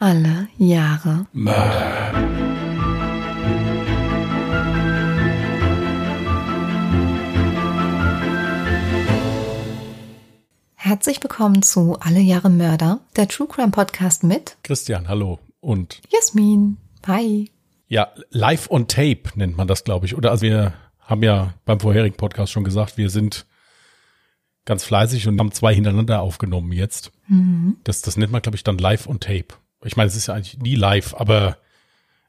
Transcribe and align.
Alle 0.00 0.46
Jahre 0.58 1.26
Mörder. 1.32 2.12
Herzlich 10.76 11.20
willkommen 11.20 11.62
zu 11.62 11.98
Alle 11.98 12.20
Jahre 12.20 12.48
Mörder, 12.48 13.00
der 13.16 13.26
True 13.26 13.48
Crime 13.48 13.72
Podcast 13.72 14.22
mit 14.22 14.56
Christian, 14.62 15.08
hallo. 15.08 15.40
Und 15.58 16.00
Jasmin. 16.10 16.76
Hi. 17.04 17.50
ja, 17.88 18.12
live 18.30 18.70
on 18.70 18.86
tape 18.86 19.22
nennt 19.34 19.56
man 19.56 19.66
das, 19.66 19.82
glaube 19.82 20.06
ich. 20.06 20.16
Oder 20.16 20.30
also 20.30 20.42
wir 20.42 20.74
haben 21.00 21.24
ja 21.24 21.54
beim 21.64 21.80
vorherigen 21.80 22.16
Podcast 22.16 22.52
schon 22.52 22.62
gesagt, 22.62 22.98
wir 22.98 23.10
sind 23.10 23.46
ganz 24.64 24.84
fleißig 24.84 25.26
und 25.26 25.40
haben 25.40 25.50
zwei 25.50 25.74
hintereinander 25.74 26.20
aufgenommen 26.20 26.70
jetzt. 26.70 27.10
Das, 27.82 28.00
das 28.02 28.16
nennt 28.16 28.30
man, 28.30 28.42
glaube 28.42 28.54
ich, 28.54 28.62
dann 28.62 28.78
live 28.78 29.08
on 29.08 29.18
tape. 29.18 29.54
Ich 29.84 29.96
meine, 29.96 30.08
es 30.08 30.16
ist 30.16 30.26
ja 30.26 30.34
eigentlich 30.34 30.58
nie 30.58 30.74
live, 30.74 31.14
aber 31.14 31.56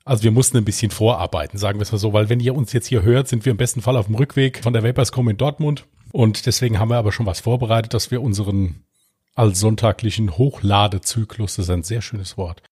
also 0.05 0.23
wir 0.23 0.31
mussten 0.31 0.57
ein 0.57 0.65
bisschen 0.65 0.91
vorarbeiten, 0.91 1.57
sagen 1.57 1.79
wir 1.79 1.83
es 1.83 1.91
mal 1.91 1.97
so, 1.97 2.13
weil 2.13 2.29
wenn 2.29 2.39
ihr 2.39 2.55
uns 2.55 2.73
jetzt 2.73 2.87
hier 2.87 3.03
hört, 3.03 3.27
sind 3.27 3.45
wir 3.45 3.51
im 3.51 3.57
besten 3.57 3.81
Fall 3.81 3.95
auf 3.97 4.05
dem 4.07 4.15
Rückweg 4.15 4.63
von 4.63 4.73
der 4.73 4.83
Vaporscom 4.83 5.29
in 5.29 5.37
Dortmund. 5.37 5.85
Und 6.11 6.45
deswegen 6.47 6.79
haben 6.79 6.89
wir 6.89 6.97
aber 6.97 7.11
schon 7.11 7.25
was 7.27 7.39
vorbereitet, 7.41 7.93
dass 7.93 8.09
wir 8.09 8.21
unseren 8.21 8.83
allsonntaglichen 9.35 10.37
Hochladezyklus, 10.37 11.55
das 11.57 11.65
ist 11.65 11.69
ein 11.69 11.83
sehr 11.83 12.01
schönes 12.01 12.37
Wort, 12.37 12.63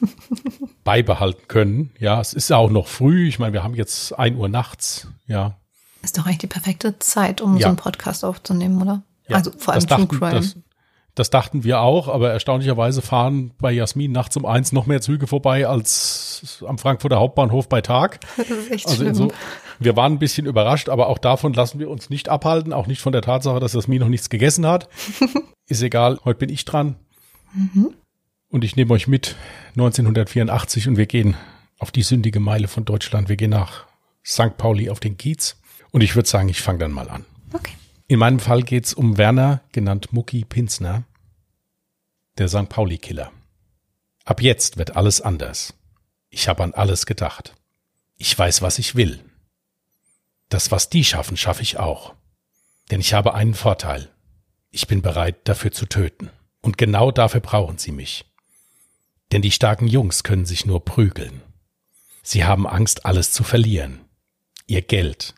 beibehalten 0.84 1.46
können. 1.48 1.90
Ja, 1.98 2.20
es 2.20 2.32
ist 2.32 2.50
ja 2.50 2.56
auch 2.56 2.70
noch 2.70 2.86
früh. 2.86 3.28
Ich 3.28 3.38
meine, 3.38 3.52
wir 3.52 3.62
haben 3.62 3.74
jetzt 3.74 4.18
ein 4.18 4.36
Uhr 4.36 4.48
nachts. 4.48 5.08
Ja, 5.26 5.56
Ist 6.02 6.16
doch 6.18 6.26
eigentlich 6.26 6.38
die 6.38 6.46
perfekte 6.46 6.98
Zeit, 6.98 7.40
um 7.40 7.54
Ja. 7.56 7.62
so 7.62 7.68
einen 7.68 7.76
Podcast 7.76 8.24
aufzunehmen, 8.24 8.80
oder? 8.80 9.02
Ja, 9.28 9.36
also 9.36 9.50
vor 9.56 9.74
allem 9.74 9.86
True 9.86 10.06
Crime. 10.06 10.30
Das, 10.32 10.56
das 11.18 11.30
dachten 11.30 11.64
wir 11.64 11.80
auch, 11.80 12.08
aber 12.08 12.30
erstaunlicherweise 12.30 13.02
fahren 13.02 13.52
bei 13.58 13.72
Jasmin 13.72 14.12
nachts 14.12 14.36
um 14.36 14.46
eins 14.46 14.72
noch 14.72 14.86
mehr 14.86 15.00
Züge 15.00 15.26
vorbei 15.26 15.66
als 15.66 16.64
am 16.66 16.78
Frankfurter 16.78 17.18
Hauptbahnhof 17.18 17.68
bei 17.68 17.80
Tag. 17.80 18.20
das 18.36 18.48
ist 18.50 18.70
echt 18.70 18.86
Also 18.86 19.04
inso, 19.04 19.32
wir 19.78 19.96
waren 19.96 20.12
ein 20.14 20.18
bisschen 20.18 20.46
überrascht, 20.46 20.88
aber 20.88 21.08
auch 21.08 21.18
davon 21.18 21.52
lassen 21.52 21.78
wir 21.78 21.90
uns 21.90 22.10
nicht 22.10 22.28
abhalten, 22.28 22.72
auch 22.72 22.86
nicht 22.86 23.00
von 23.00 23.12
der 23.12 23.22
Tatsache, 23.22 23.60
dass 23.60 23.72
Jasmin 23.72 24.00
noch 24.00 24.08
nichts 24.08 24.30
gegessen 24.30 24.66
hat. 24.66 24.88
Ist 25.68 25.82
egal, 25.82 26.18
heute 26.24 26.38
bin 26.38 26.50
ich 26.50 26.64
dran. 26.64 26.96
Mhm. 27.52 27.94
Und 28.50 28.64
ich 28.64 28.76
nehme 28.76 28.94
euch 28.94 29.08
mit 29.08 29.36
1984 29.70 30.88
und 30.88 30.96
wir 30.96 31.06
gehen 31.06 31.36
auf 31.78 31.90
die 31.90 32.02
sündige 32.02 32.40
Meile 32.40 32.68
von 32.68 32.84
Deutschland. 32.84 33.28
Wir 33.28 33.36
gehen 33.36 33.50
nach 33.50 33.86
St. 34.24 34.56
Pauli 34.56 34.88
auf 34.90 35.00
den 35.00 35.16
Kiez. 35.16 35.56
Und 35.90 36.02
ich 36.02 36.14
würde 36.16 36.28
sagen, 36.28 36.48
ich 36.48 36.60
fange 36.60 36.78
dann 36.78 36.92
mal 36.92 37.08
an. 37.08 37.24
okay. 37.52 37.72
In 38.10 38.18
meinem 38.18 38.40
Fall 38.40 38.62
geht's 38.62 38.94
um 38.94 39.18
Werner, 39.18 39.60
genannt 39.72 40.14
Mucki 40.14 40.46
Pinsner, 40.46 41.04
der 42.38 42.48
St. 42.48 42.70
Pauli-Killer. 42.70 43.30
Ab 44.24 44.40
jetzt 44.40 44.78
wird 44.78 44.96
alles 44.96 45.20
anders. 45.20 45.74
Ich 46.30 46.48
habe 46.48 46.62
an 46.62 46.72
alles 46.72 47.04
gedacht. 47.04 47.54
Ich 48.16 48.36
weiß, 48.36 48.62
was 48.62 48.78
ich 48.78 48.94
will. 48.94 49.22
Das, 50.48 50.70
was 50.70 50.88
die 50.88 51.04
schaffen, 51.04 51.36
schaffe 51.36 51.62
ich 51.62 51.78
auch. 51.78 52.14
Denn 52.90 53.00
ich 53.00 53.12
habe 53.12 53.34
einen 53.34 53.52
Vorteil. 53.52 54.08
Ich 54.70 54.86
bin 54.86 55.02
bereit, 55.02 55.46
dafür 55.46 55.72
zu 55.72 55.84
töten. 55.84 56.30
Und 56.62 56.78
genau 56.78 57.10
dafür 57.10 57.40
brauchen 57.40 57.76
sie 57.76 57.92
mich. 57.92 58.24
Denn 59.32 59.42
die 59.42 59.50
starken 59.50 59.86
Jungs 59.86 60.24
können 60.24 60.46
sich 60.46 60.64
nur 60.64 60.82
prügeln. 60.82 61.42
Sie 62.22 62.44
haben 62.44 62.66
Angst, 62.66 63.04
alles 63.04 63.32
zu 63.32 63.44
verlieren. 63.44 64.00
Ihr 64.66 64.80
Geld, 64.80 65.34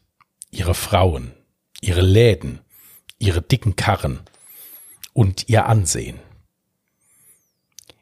ihre 0.53 0.75
Frauen, 0.75 1.35
ihre 1.81 2.01
Läden, 2.01 2.61
ihre 3.19 3.43
dicken 3.43 3.77
Karren 3.77 4.21
und 5.13 5.49
ihr 5.49 5.67
Ansehen. 5.67 6.19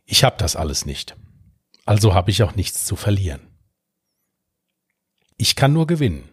Ich 0.07 0.25
habe 0.25 0.37
das 0.39 0.57
alles 0.57 0.87
nicht, 0.87 1.17
also 1.85 2.15
habe 2.15 2.31
ich 2.31 2.43
auch 2.43 2.55
nichts 2.55 2.87
zu 2.87 2.97
verlieren. 2.97 3.41
Ich 5.37 5.55
kann 5.55 5.73
nur 5.73 5.87
gewinnen. 5.87 6.29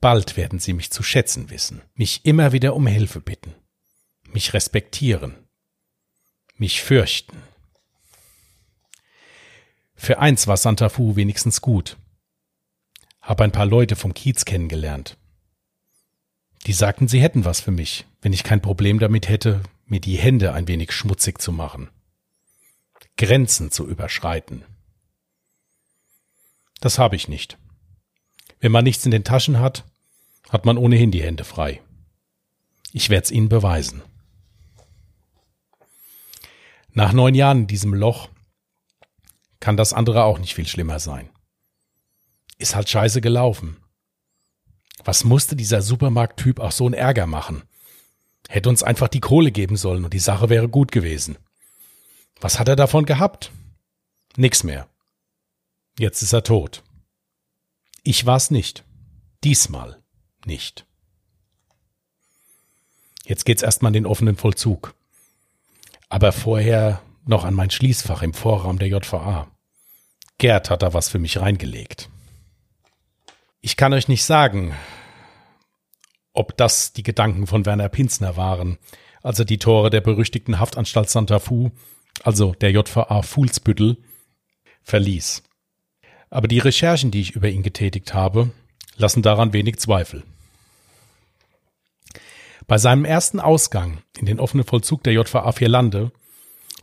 Bald 0.00 0.36
werden 0.36 0.58
sie 0.58 0.72
mich 0.72 0.90
zu 0.90 1.02
schätzen 1.02 1.48
wissen, 1.50 1.80
mich 1.94 2.24
immer 2.24 2.52
wieder 2.52 2.74
um 2.74 2.86
Hilfe 2.86 3.20
bitten, 3.20 3.54
mich 4.24 4.52
respektieren, 4.52 5.36
mich 6.56 6.82
fürchten. 6.82 7.40
Für 9.94 10.18
eins 10.18 10.48
war 10.48 10.56
Santa 10.56 10.88
Fu 10.88 11.14
wenigstens 11.14 11.60
gut. 11.60 11.96
Hab 13.20 13.40
ein 13.40 13.52
paar 13.52 13.66
Leute 13.66 13.94
vom 13.94 14.14
Kiez 14.14 14.44
kennengelernt. 14.44 15.16
Die 16.66 16.72
sagten, 16.72 17.08
sie 17.08 17.20
hätten 17.20 17.44
was 17.44 17.60
für 17.60 17.72
mich, 17.72 18.06
wenn 18.20 18.32
ich 18.32 18.44
kein 18.44 18.62
Problem 18.62 18.98
damit 18.98 19.28
hätte, 19.28 19.62
mir 19.86 20.00
die 20.00 20.16
Hände 20.16 20.52
ein 20.52 20.68
wenig 20.68 20.92
schmutzig 20.92 21.40
zu 21.40 21.52
machen. 21.52 21.90
Grenzen 23.16 23.70
zu 23.70 23.86
überschreiten. 23.86 24.64
Das 26.80 26.98
habe 26.98 27.16
ich 27.16 27.28
nicht. 27.28 27.58
Wenn 28.60 28.72
man 28.72 28.84
nichts 28.84 29.04
in 29.04 29.10
den 29.10 29.24
Taschen 29.24 29.58
hat, 29.58 29.84
hat 30.50 30.64
man 30.64 30.78
ohnehin 30.78 31.10
die 31.10 31.22
Hände 31.22 31.44
frei. 31.44 31.80
Ich 32.92 33.10
werde 33.10 33.24
es 33.24 33.30
Ihnen 33.30 33.48
beweisen. 33.48 34.02
Nach 36.92 37.12
neun 37.12 37.34
Jahren 37.34 37.62
in 37.62 37.66
diesem 37.66 37.94
Loch 37.94 38.28
kann 39.60 39.76
das 39.76 39.92
andere 39.92 40.24
auch 40.24 40.38
nicht 40.38 40.54
viel 40.54 40.66
schlimmer 40.66 41.00
sein. 41.00 41.30
Ist 42.58 42.74
halt 42.74 42.88
scheiße 42.88 43.20
gelaufen. 43.20 43.81
Was 45.04 45.24
musste 45.24 45.56
dieser 45.56 45.82
Supermarkttyp 45.82 46.60
auch 46.60 46.72
so 46.72 46.86
einen 46.86 46.94
Ärger 46.94 47.26
machen? 47.26 47.62
Hätte 48.48 48.68
uns 48.68 48.82
einfach 48.82 49.08
die 49.08 49.20
Kohle 49.20 49.50
geben 49.50 49.76
sollen 49.76 50.04
und 50.04 50.12
die 50.12 50.18
Sache 50.18 50.48
wäre 50.48 50.68
gut 50.68 50.92
gewesen. 50.92 51.38
Was 52.40 52.58
hat 52.58 52.68
er 52.68 52.76
davon 52.76 53.04
gehabt? 53.06 53.50
Nix 54.36 54.64
mehr. 54.64 54.88
Jetzt 55.98 56.22
ist 56.22 56.32
er 56.32 56.42
tot. 56.42 56.82
Ich 58.02 58.26
war's 58.26 58.50
nicht. 58.50 58.84
Diesmal 59.44 60.02
nicht. 60.44 60.86
Jetzt 63.24 63.44
geht's 63.44 63.62
erstmal 63.62 63.90
in 63.90 63.94
den 63.94 64.06
offenen 64.06 64.36
Vollzug. 64.36 64.94
Aber 66.08 66.32
vorher 66.32 67.02
noch 67.24 67.44
an 67.44 67.54
mein 67.54 67.70
Schließfach 67.70 68.22
im 68.22 68.34
Vorraum 68.34 68.78
der 68.78 68.88
JVA. 68.88 69.48
Gerd 70.38 70.70
hat 70.70 70.82
da 70.82 70.92
was 70.92 71.08
für 71.08 71.18
mich 71.18 71.40
reingelegt. 71.40 72.08
Ich 73.64 73.76
kann 73.76 73.92
euch 73.92 74.08
nicht 74.08 74.24
sagen, 74.24 74.74
ob 76.32 76.56
das 76.56 76.92
die 76.92 77.04
Gedanken 77.04 77.46
von 77.46 77.64
Werner 77.64 77.88
Pinsner 77.88 78.36
waren, 78.36 78.76
als 79.22 79.38
er 79.38 79.44
die 79.44 79.58
Tore 79.58 79.88
der 79.88 80.00
berüchtigten 80.00 80.58
Haftanstalt 80.58 81.08
Santa 81.08 81.38
Fu, 81.38 81.70
also 82.24 82.54
der 82.54 82.72
JVA 82.72 83.22
Fuhlsbüttel, 83.22 83.98
verließ. 84.82 85.44
Aber 86.28 86.48
die 86.48 86.58
Recherchen, 86.58 87.12
die 87.12 87.20
ich 87.20 87.36
über 87.36 87.48
ihn 87.50 87.62
getätigt 87.62 88.14
habe, 88.14 88.50
lassen 88.96 89.22
daran 89.22 89.52
wenig 89.52 89.78
Zweifel. 89.78 90.24
Bei 92.66 92.78
seinem 92.78 93.04
ersten 93.04 93.38
Ausgang 93.38 94.02
in 94.18 94.26
den 94.26 94.40
offenen 94.40 94.66
Vollzug 94.66 95.04
der 95.04 95.12
JVA 95.12 95.52
Vierlande 95.52 96.10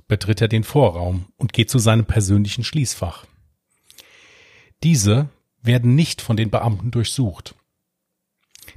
betritt 0.08 0.40
er 0.40 0.48
den 0.48 0.64
Vorraum 0.64 1.26
und 1.36 1.52
geht 1.52 1.70
zu 1.70 1.78
seinem 1.78 2.06
persönlichen 2.06 2.64
Schließfach. 2.64 3.26
Diese 4.82 5.28
werden 5.62 5.96
nicht 5.96 6.22
von 6.22 6.38
den 6.38 6.50
Beamten 6.50 6.92
durchsucht. 6.92 7.56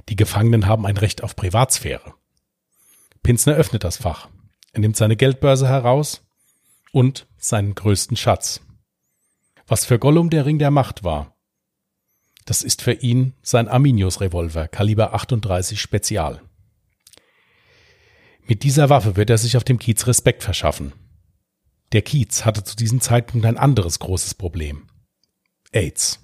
Die 0.09 0.15
Gefangenen 0.15 0.67
haben 0.67 0.85
ein 0.85 0.97
Recht 0.97 1.23
auf 1.23 1.35
Privatsphäre. 1.35 2.13
Pinsner 3.21 3.53
öffnet 3.55 3.83
das 3.83 3.97
Fach. 3.97 4.29
Er 4.73 4.81
nimmt 4.81 4.97
seine 4.97 5.15
Geldbörse 5.15 5.67
heraus 5.67 6.25
und 6.91 7.27
seinen 7.37 7.75
größten 7.75 8.17
Schatz. 8.17 8.61
Was 9.67 9.85
für 9.85 9.99
Gollum 9.99 10.29
der 10.29 10.45
Ring 10.45 10.59
der 10.59 10.71
Macht 10.71 11.03
war, 11.03 11.33
das 12.45 12.63
ist 12.63 12.81
für 12.81 12.93
ihn 12.93 13.33
sein 13.41 13.67
Arminius-Revolver 13.67 14.67
Kaliber 14.67 15.13
38 15.13 15.79
Spezial. 15.79 16.41
Mit 18.45 18.63
dieser 18.63 18.89
Waffe 18.89 19.15
wird 19.15 19.29
er 19.29 19.37
sich 19.37 19.55
auf 19.55 19.63
dem 19.63 19.79
Kiez 19.79 20.05
Respekt 20.07 20.43
verschaffen. 20.43 20.91
Der 21.93 22.01
Kiez 22.01 22.43
hatte 22.43 22.63
zu 22.63 22.75
diesem 22.75 22.99
Zeitpunkt 22.99 23.45
ein 23.45 23.57
anderes 23.57 23.99
großes 23.99 24.33
Problem. 24.33 24.87
AIDS. 25.71 26.19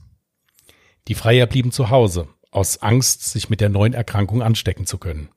Die 1.07 1.15
Freier 1.15 1.47
blieben 1.47 1.71
zu 1.71 1.89
Hause, 1.89 2.27
aus 2.51 2.81
Angst, 2.81 3.23
sich 3.23 3.49
mit 3.49 3.61
der 3.61 3.69
neuen 3.69 3.93
Erkrankung 3.93 4.41
anstecken 4.41 4.85
zu 4.85 4.97
können. 4.97 5.29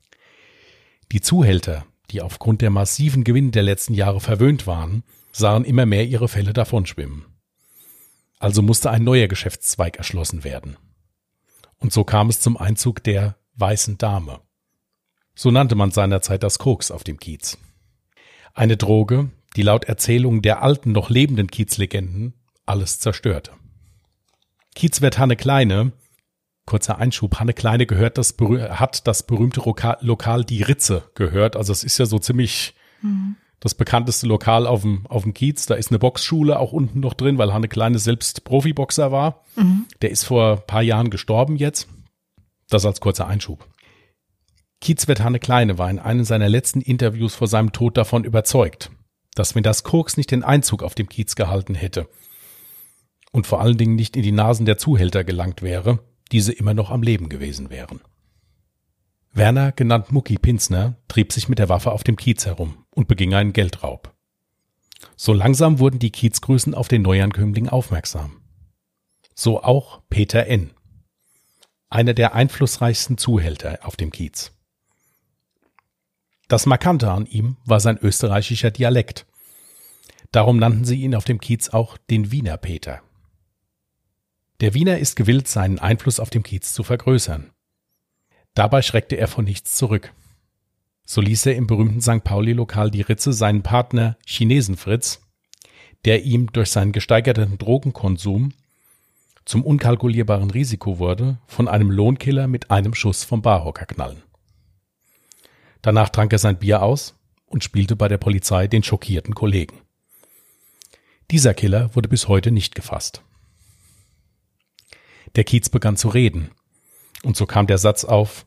Die 1.13 1.21
Zuhälter, 1.21 1.87
die 2.11 2.23
aufgrund 2.23 2.61
der 2.61 2.71
massiven 2.71 3.25
Gewinne 3.25 3.51
der 3.51 3.63
letzten 3.63 3.95
Jahre 3.95 4.21
verwöhnt 4.21 4.67
waren, 4.67 5.03
sahen 5.33 5.65
immer 5.65 5.87
mehr 5.87 6.07
ihre 6.07 6.29
Fälle 6.29 6.53
davonschwimmen. 6.53 7.25
Also 8.39 8.61
musste 8.61 8.91
ein 8.91 9.05
neuer 9.05 9.29
Geschäftszweig 9.29 9.97
erschlossen 9.97 10.45
werden. 10.45 10.77
Und 11.79 11.93
so 11.93 12.05
kam 12.05 12.29
es 12.29 12.41
zum 12.41 12.57
Einzug 12.57 13.03
der 13.03 13.37
Weißen 13.55 13.99
Dame. 13.99 14.41
So 15.35 15.51
nannte 15.51 15.75
man 15.75 15.91
seinerzeit 15.91 16.43
das 16.43 16.59
Koks 16.59 16.91
auf 16.91 17.05
dem 17.05 17.19
Kiez. 17.19 17.59
Eine 18.55 18.77
Droge, 18.77 19.31
die 19.57 19.63
laut 19.63 19.85
Erzählungen 19.85 20.43
der 20.43 20.63
alten, 20.63 20.93
noch 20.93 21.11
lebenden 21.11 21.49
Kiezlegenden 21.49 22.35
alles 22.67 22.99
zerstörte. 22.99 23.53
Kiezwirt 24.75 25.19
Hanne 25.19 25.37
Kleine, 25.37 25.93
kurzer 26.67 26.99
Einschub, 26.99 27.39
Hanne 27.39 27.53
Kleine 27.53 27.87
gehört 27.87 28.19
das, 28.19 28.37
hat 28.39 29.07
das 29.07 29.25
berühmte 29.25 29.61
Roka 29.61 29.99
Lokal 30.01 30.45
Die 30.45 30.63
Ritze 30.63 31.11
gehört. 31.15 31.57
Also 31.57 31.73
es 31.73 31.85
ist 31.85 31.99
ja 31.99 32.07
so 32.07 32.19
ziemlich 32.19 32.75
das 33.61 33.75
bekannteste 33.75 34.27
Lokal 34.27 34.67
auf 34.67 34.83
dem, 34.83 35.07
auf 35.07 35.23
dem 35.23 35.35
Kiez. 35.35 35.67
Da 35.67 35.75
ist 35.75 35.91
eine 35.91 35.99
Boxschule 35.99 36.59
auch 36.59 36.73
unten 36.73 37.01
noch 37.01 37.15
drin, 37.15 37.39
weil 37.39 37.53
Hanne 37.53 37.69
Kleine 37.69 37.99
selbst 37.99 38.45
Profiboxer 38.45 39.13
war. 39.13 39.45
Mhm. 39.57 39.87
Der 40.03 40.11
ist 40.11 40.25
vor 40.25 40.57
paar 40.57 40.83
Jahren 40.83 41.11
gestorben 41.11 41.57
jetzt. 41.57 41.89
Das 42.69 42.87
als 42.87 43.01
kurzer 43.01 43.27
Einschub. 43.27 43.69
Kiezwirt 44.81 45.23
Hanne 45.23 45.39
Kleine 45.39 45.79
war 45.79 45.91
in 45.91 46.01
einem 46.01 46.25
seiner 46.25 46.49
letzten 46.49 46.81
Interviews 46.81 47.37
vor 47.37 47.47
seinem 47.47 47.73
Tod 47.73 47.97
davon 47.97 48.25
überzeugt, 48.25 48.91
dass 49.35 49.55
wenn 49.55 49.63
das 49.63 49.85
Koks 49.85 50.17
nicht 50.17 50.33
den 50.33 50.43
Einzug 50.43 50.83
auf 50.83 50.97
dem 50.97 51.09
Kiez 51.09 51.37
gehalten 51.37 51.75
hätte 51.75 52.09
und 53.33 53.47
vor 53.47 53.61
allen 53.61 53.79
Dingen 53.79 53.97
nicht 53.97 54.17
in 54.17 54.23
die 54.23 54.33
Nasen 54.33 54.67
der 54.67 54.79
Zuhälter 54.79 55.25
gelangt 55.25 55.63
wäre, 55.63 55.99
diese 56.31 56.53
immer 56.53 56.75
noch 56.75 56.91
am 56.91 57.03
Leben 57.03 57.29
gewesen 57.29 57.71
wären. 57.71 58.01
Werner, 59.33 59.73
genannt 59.73 60.13
Mucki 60.13 60.37
Pinsner, 60.37 60.97
trieb 61.09 61.33
sich 61.33 61.49
mit 61.49 61.59
der 61.59 61.71
Waffe 61.71 61.91
auf 61.93 62.05
dem 62.05 62.17
Kiez 62.17 62.45
herum 62.45 62.85
und 62.91 63.09
beging 63.09 63.35
einen 63.35 63.55
Geldraub. 63.55 64.15
So 65.17 65.33
langsam 65.33 65.79
wurden 65.79 65.99
die 65.99 66.11
Kiezgrößen 66.11 66.75
auf 66.75 66.89
den 66.89 67.03
Neuankömmling 67.03 67.69
aufmerksam. 67.69 68.43
So 69.35 69.63
auch 69.63 70.03
Peter 70.11 70.47
N., 70.47 70.71
einer 71.89 72.15
der 72.15 72.35
einflussreichsten 72.35 73.19
Zuhälter 73.19 73.81
auf 73.83 73.97
dem 73.97 74.11
Kiez. 74.11 74.53
Das 76.49 76.67
Markante 76.67 77.11
an 77.11 77.27
ihm 77.27 77.57
war 77.65 77.81
sein 77.81 77.99
österreichischer 77.99 78.71
Dialekt. 78.71 79.27
Darum 80.31 80.59
nannten 80.59 80.85
sie 80.85 81.01
ihn 81.01 81.15
auf 81.15 81.25
dem 81.25 81.41
Kiez 81.41 81.71
auch 81.71 81.97
den 81.97 82.31
Wiener 82.31 82.59
Peter. 82.59 83.03
Der 84.63 84.75
Wiener 84.75 84.99
ist 84.99 85.17
gewillt, 85.17 85.49
seinen 85.49 85.81
Einfluss 85.81 86.21
auf 86.21 86.31
dem 86.31 86.45
Kiez 86.45 86.73
zu 86.73 86.85
vergrößern. 86.85 87.51
Dabei 88.55 88.81
schreckte 88.83 89.17
er 89.17 89.27
von 89.27 89.45
nichts 89.45 89.75
zurück. 89.75 90.15
So 91.05 91.21
ließ 91.21 91.47
er 91.47 91.57
im 91.57 91.67
berühmten 91.67 92.01
St. 92.01 92.23
Pauli-Lokal 92.23 92.93
die 92.93 93.01
Ritze 93.01 93.33
seinen 93.33 93.65
Partner 93.65 94.17
Chinesen 94.25 94.77
Fritz, 94.77 95.21
der 96.05 96.23
ihm 96.23 96.53
durch 96.53 96.71
seinen 96.71 96.93
gesteigerten 96.93 97.59
Drogenkonsum 97.59 98.53
zum 99.45 99.65
unkalkulierbaren 99.65 100.53
Risiko 100.53 101.01
wurde, 101.01 101.39
von 101.49 101.67
einem 101.67 101.91
Lohnkiller 101.91 102.47
mit 102.47 102.71
einem 102.71 102.95
Schuss 102.95 103.25
vom 103.25 103.43
Barhocker 103.43 103.87
knallen. 103.87 104.23
Danach 105.83 106.09
trank 106.09 106.33
er 106.33 106.39
sein 106.39 106.61
Bier 106.61 106.83
aus 106.83 107.19
und 107.47 107.65
spielte 107.65 107.97
bei 107.97 108.07
der 108.07 108.19
Polizei 108.19 108.69
den 108.69 108.85
schockierten 108.85 109.35
Kollegen. 109.35 109.81
Dieser 111.33 111.53
Killer 111.53 111.93
wurde 111.97 112.09
bis 112.09 112.29
heute 112.29 112.53
nicht 112.53 112.77
gefasst. 112.77 113.25
Der 115.37 115.45
Kiez 115.45 115.69
begann 115.69 115.97
zu 115.97 116.09
reden, 116.09 116.51
und 117.23 117.37
so 117.37 117.47
kam 117.47 117.67
der 117.67 117.79
Satz 117.79 118.05
auf 118.05 118.47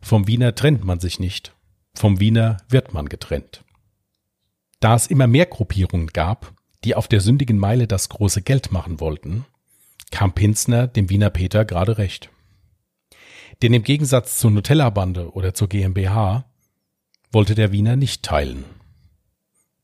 Vom 0.00 0.26
Wiener 0.26 0.54
trennt 0.54 0.84
man 0.84 1.00
sich 1.00 1.20
nicht, 1.20 1.54
vom 1.94 2.20
Wiener 2.20 2.58
wird 2.68 2.92
man 2.92 3.08
getrennt. 3.08 3.64
Da 4.80 4.94
es 4.94 5.06
immer 5.06 5.26
mehr 5.26 5.46
Gruppierungen 5.46 6.08
gab, 6.08 6.52
die 6.84 6.94
auf 6.94 7.08
der 7.08 7.20
sündigen 7.20 7.58
Meile 7.58 7.86
das 7.86 8.08
große 8.08 8.42
Geld 8.42 8.72
machen 8.72 9.00
wollten, 9.00 9.46
kam 10.10 10.32
Pinsner 10.32 10.86
dem 10.86 11.08
Wiener 11.08 11.30
Peter 11.30 11.64
gerade 11.64 11.98
recht. 11.98 12.30
Denn 13.62 13.72
im 13.72 13.82
Gegensatz 13.82 14.38
zur 14.38 14.50
Nutella-Bande 14.50 15.32
oder 15.32 15.54
zur 15.54 15.68
GmbH 15.68 16.44
wollte 17.32 17.54
der 17.54 17.72
Wiener 17.72 17.96
nicht 17.96 18.22
teilen. 18.22 18.64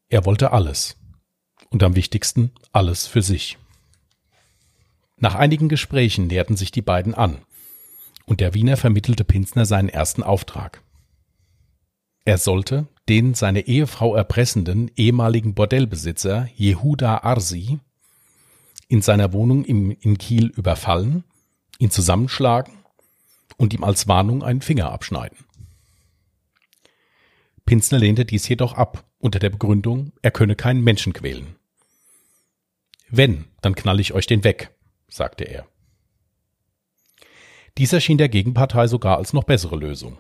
Er 0.08 0.25
wollte 0.25 0.53
alles. 0.53 0.96
Und 1.70 1.82
am 1.82 1.94
wichtigsten 1.94 2.53
alles 2.73 3.06
für 3.06 3.23
sich. 3.23 3.56
Nach 5.20 5.34
einigen 5.34 5.69
Gesprächen 5.69 6.26
näherten 6.26 6.56
sich 6.56 6.72
die 6.72 6.82
beiden 6.82 7.14
an. 7.14 7.38
Und 8.25 8.40
der 8.40 8.55
Wiener 8.55 8.76
vermittelte 8.76 9.25
Pinsner 9.25 9.67
seinen 9.67 9.90
ersten 9.90 10.22
Auftrag. 10.22 10.82
Er 12.25 12.38
sollte 12.38 12.88
den 13.08 13.34
seine 13.34 13.67
Ehefrau 13.67 14.14
erpressenden 14.14 14.90
ehemaligen 14.96 15.55
Bordellbesitzer 15.55 16.49
Jehuda 16.55 17.19
Arsi 17.19 17.81
in 18.88 19.02
seiner 19.02 19.32
Wohnung 19.32 19.64
im, 19.64 19.90
in 19.90 20.17
Kiel 20.17 20.46
überfallen, 20.46 21.25
ihn 21.78 21.90
zusammenschlagen 21.90 22.72
und 23.56 23.75
ihm 23.75 23.84
als 23.84 24.08
Warnung 24.08 24.43
einen 24.43 24.62
Finger 24.62 24.90
abschneiden. 24.90 25.38
Pinsner 27.67 27.99
lehnte 27.99 28.25
dies 28.25 28.49
jedoch 28.49 28.75
ab, 28.75 29.05
unter 29.19 29.38
der 29.38 29.50
Begründung, 29.50 30.12
er 30.22 30.31
könne 30.31 30.56
keinen 30.56 30.82
Menschen 30.82 31.12
quälen. 31.12 31.56
Wenn, 33.08 33.44
dann 33.61 33.75
knall 33.75 34.00
ich 34.00 34.12
euch 34.12 34.26
den 34.26 34.44
weg, 34.44 34.70
sagte 35.11 35.45
er. 35.45 35.67
Dies 37.79 37.93
erschien 37.93 38.19
der 38.19 38.29
Gegenpartei 38.29 38.87
sogar 38.87 39.19
als 39.19 39.33
noch 39.33 39.45
bessere 39.45 39.77
Lösung. 39.77 40.19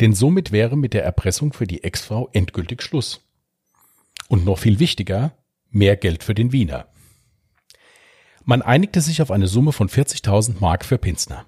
Denn 0.00 0.12
somit 0.12 0.50
wäre 0.52 0.76
mit 0.76 0.92
der 0.94 1.04
Erpressung 1.04 1.52
für 1.52 1.66
die 1.66 1.84
Ex-Frau 1.84 2.28
endgültig 2.32 2.82
Schluss. 2.82 3.20
Und 4.28 4.44
noch 4.44 4.58
viel 4.58 4.78
wichtiger, 4.78 5.36
mehr 5.70 5.96
Geld 5.96 6.24
für 6.24 6.34
den 6.34 6.52
Wiener. 6.52 6.88
Man 8.44 8.62
einigte 8.62 9.00
sich 9.00 9.22
auf 9.22 9.30
eine 9.30 9.46
Summe 9.46 9.72
von 9.72 9.88
40.000 9.88 10.56
Mark 10.60 10.84
für 10.84 10.98
Pinsner. 10.98 11.46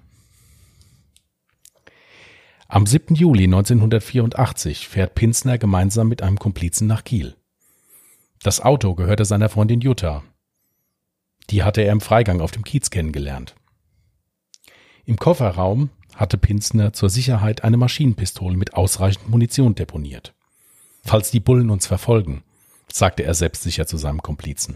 Am 2.67 2.85
7. 2.85 3.15
Juli 3.15 3.45
1984 3.45 4.87
fährt 4.87 5.15
Pinsner 5.15 5.57
gemeinsam 5.57 6.09
mit 6.09 6.21
einem 6.21 6.37
Komplizen 6.37 6.87
nach 6.87 7.03
Kiel. 7.03 7.35
Das 8.43 8.59
Auto 8.59 8.93
gehörte 8.95 9.25
seiner 9.25 9.49
Freundin 9.49 9.79
Jutta. 9.79 10.23
Die 11.49 11.63
hatte 11.63 11.81
er 11.81 11.91
im 11.91 12.01
Freigang 12.01 12.41
auf 12.41 12.51
dem 12.51 12.63
Kiez 12.63 12.89
kennengelernt. 12.89 13.55
Im 15.05 15.17
Kofferraum 15.17 15.89
hatte 16.15 16.37
Pinsner 16.37 16.93
zur 16.93 17.09
Sicherheit 17.09 17.63
eine 17.63 17.77
Maschinenpistole 17.77 18.57
mit 18.57 18.73
ausreichend 18.73 19.29
Munition 19.29 19.75
deponiert. 19.75 20.33
Falls 21.03 21.31
die 21.31 21.39
Bullen 21.39 21.69
uns 21.69 21.87
verfolgen, 21.87 22.43
sagte 22.91 23.23
er 23.23 23.33
selbstsicher 23.33 23.87
zu 23.87 23.97
seinem 23.97 24.21
Komplizen. 24.21 24.75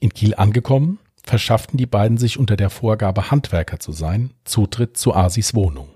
In 0.00 0.14
Kiel 0.14 0.34
angekommen, 0.34 0.98
verschafften 1.22 1.76
die 1.76 1.86
beiden 1.86 2.18
sich 2.18 2.38
unter 2.38 2.56
der 2.56 2.70
Vorgabe, 2.70 3.30
Handwerker 3.30 3.78
zu 3.78 3.92
sein, 3.92 4.32
Zutritt 4.44 4.96
zu 4.96 5.14
Asis 5.14 5.54
Wohnung. 5.54 5.88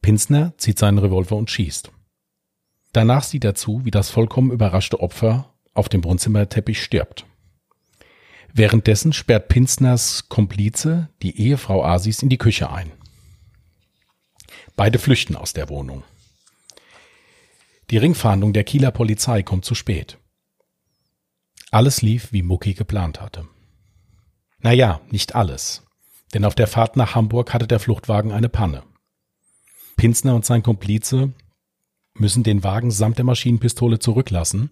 Pinsner 0.00 0.54
zieht 0.58 0.78
seinen 0.78 0.98
Revolver 0.98 1.36
und 1.36 1.50
schießt. 1.50 1.90
Danach 2.92 3.24
sieht 3.24 3.44
er 3.44 3.54
zu, 3.54 3.84
wie 3.84 3.90
das 3.90 4.10
vollkommen 4.10 4.52
überraschte 4.52 5.00
Opfer 5.00 5.52
auf 5.72 5.88
dem 5.88 6.04
Wohnzimmerteppich 6.04 6.82
stirbt. 6.82 7.26
Währenddessen 8.56 9.12
sperrt 9.12 9.48
Pinsners 9.48 10.28
Komplize 10.28 11.08
die 11.22 11.40
Ehefrau 11.40 11.84
Asis 11.84 12.22
in 12.22 12.28
die 12.28 12.38
Küche 12.38 12.70
ein. 12.70 12.92
Beide 14.76 15.00
flüchten 15.00 15.34
aus 15.34 15.54
der 15.54 15.68
Wohnung. 15.68 16.04
Die 17.90 17.96
Ringfahndung 17.98 18.52
der 18.52 18.62
Kieler 18.62 18.92
Polizei 18.92 19.42
kommt 19.42 19.64
zu 19.64 19.74
spät. 19.74 20.18
Alles 21.72 22.00
lief, 22.00 22.30
wie 22.32 22.42
Mucki 22.42 22.74
geplant 22.74 23.20
hatte. 23.20 23.48
Naja, 24.60 25.00
nicht 25.10 25.34
alles. 25.34 25.82
Denn 26.32 26.44
auf 26.44 26.54
der 26.54 26.68
Fahrt 26.68 26.94
nach 26.94 27.16
Hamburg 27.16 27.52
hatte 27.52 27.66
der 27.66 27.80
Fluchtwagen 27.80 28.30
eine 28.30 28.48
Panne. 28.48 28.84
Pinsner 29.96 30.36
und 30.36 30.44
sein 30.44 30.62
Komplize 30.62 31.32
müssen 32.14 32.44
den 32.44 32.62
Wagen 32.62 32.92
samt 32.92 33.18
der 33.18 33.24
Maschinenpistole 33.24 33.98
zurücklassen 33.98 34.70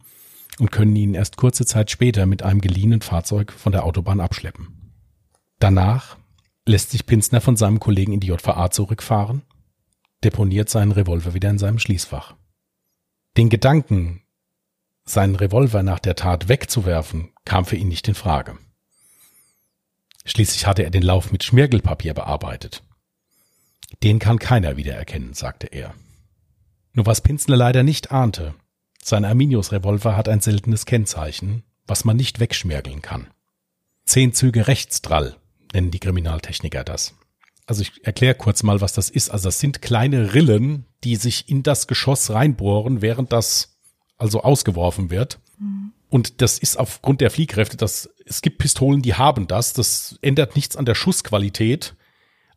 und 0.62 0.71
können 0.71 0.95
ihn 0.95 1.14
erst 1.14 1.37
kurze 1.37 1.66
Zeit 1.66 1.90
später 1.90 2.25
mit 2.25 2.45
einem 2.45 2.61
geliehenen 2.61 3.00
Fahrzeug 3.00 3.50
von 3.50 3.73
der 3.73 3.83
Autobahn 3.83 4.21
abschleppen. 4.21 4.95
Danach 5.59 6.16
lässt 6.69 6.92
sich 6.92 7.04
Pinsner 7.04 7.40
von 7.40 7.57
seinem 7.57 7.81
Kollegen 7.81 8.12
in 8.12 8.21
die 8.21 8.28
JVA 8.28 8.71
zurückfahren, 8.71 9.42
deponiert 10.23 10.71
seinen 10.71 10.92
Revolver 10.92 11.35
wieder 11.35 11.50
in 11.50 11.59
seinem 11.59 11.81
Schließfach. 11.81 12.37
Den 13.37 13.49
Gedanken, 13.49 14.23
seinen 15.04 15.35
Revolver 15.35 15.83
nach 15.83 15.99
der 15.99 16.14
Tat 16.14 16.49
wegzuwerfen, 16.49 17.33
kam 17.45 17.64
für 17.64 17.75
ihn 17.75 17.88
nicht 17.88 18.07
in 18.07 18.14
Frage. 18.14 18.57
Schließlich 20.25 20.69
hatte 20.69 20.85
er 20.85 20.90
den 20.90 21.02
Lauf 21.02 21.33
mit 21.33 21.42
Schmirgelpapier 21.42 22.14
bearbeitet. 22.14 22.85
Den 24.04 24.21
kann 24.21 24.38
keiner 24.38 24.76
wiedererkennen, 24.76 25.35
sagte 25.35 25.66
er. 25.66 25.92
Nur 26.92 27.07
was 27.07 27.21
Pinsner 27.21 27.57
leider 27.57 27.83
nicht 27.83 28.12
ahnte, 28.12 28.54
sein 29.04 29.25
Arminius-Revolver 29.25 30.16
hat 30.16 30.28
ein 30.28 30.40
seltenes 30.40 30.87
Kennzeichen, 30.87 31.64
was 31.87 32.04
man 32.04 32.16
nicht 32.16 32.40
wegschmergeln 32.40 33.02
kann. 33.02 33.26
Zehn 34.04 34.32
Züge 34.32 34.68
Rechtsdrall 34.68 35.37
nennen 35.75 35.90
die 35.90 35.99
Kriminaltechniker 35.99 36.85
das. 36.85 37.14
Also 37.66 37.82
ich 37.82 38.04
erkläre 38.04 38.35
kurz 38.35 38.62
mal, 38.62 38.80
was 38.80 38.92
das 38.92 39.11
ist. 39.11 39.30
Also 39.30 39.49
das 39.49 39.59
sind 39.59 39.82
kleine 39.82 40.35
Rillen, 40.35 40.87
die 41.04 41.16
sich 41.16 41.49
in 41.49 41.62
das 41.62 41.87
Geschoss 41.87 42.30
reinbohren, 42.30 43.02
während 43.02 43.32
das 43.32 43.76
also 44.18 44.42
ausgeworfen 44.42 45.11
wird. 45.11 45.40
Mhm. 45.59 45.92
Und 46.09 46.40
das 46.42 46.59
ist 46.59 46.78
aufgrund 46.78 47.21
der 47.21 47.30
Fliehkräfte, 47.30 47.76
das, 47.76 48.11
es 48.26 48.42
gibt 48.42 48.59
Pistolen, 48.59 49.02
die 49.02 49.14
haben 49.14 49.47
das. 49.47 49.73
Das 49.73 50.18
ändert 50.23 50.54
nichts 50.56 50.76
an 50.76 50.85
der 50.85 50.94
Schussqualität. 50.94 51.94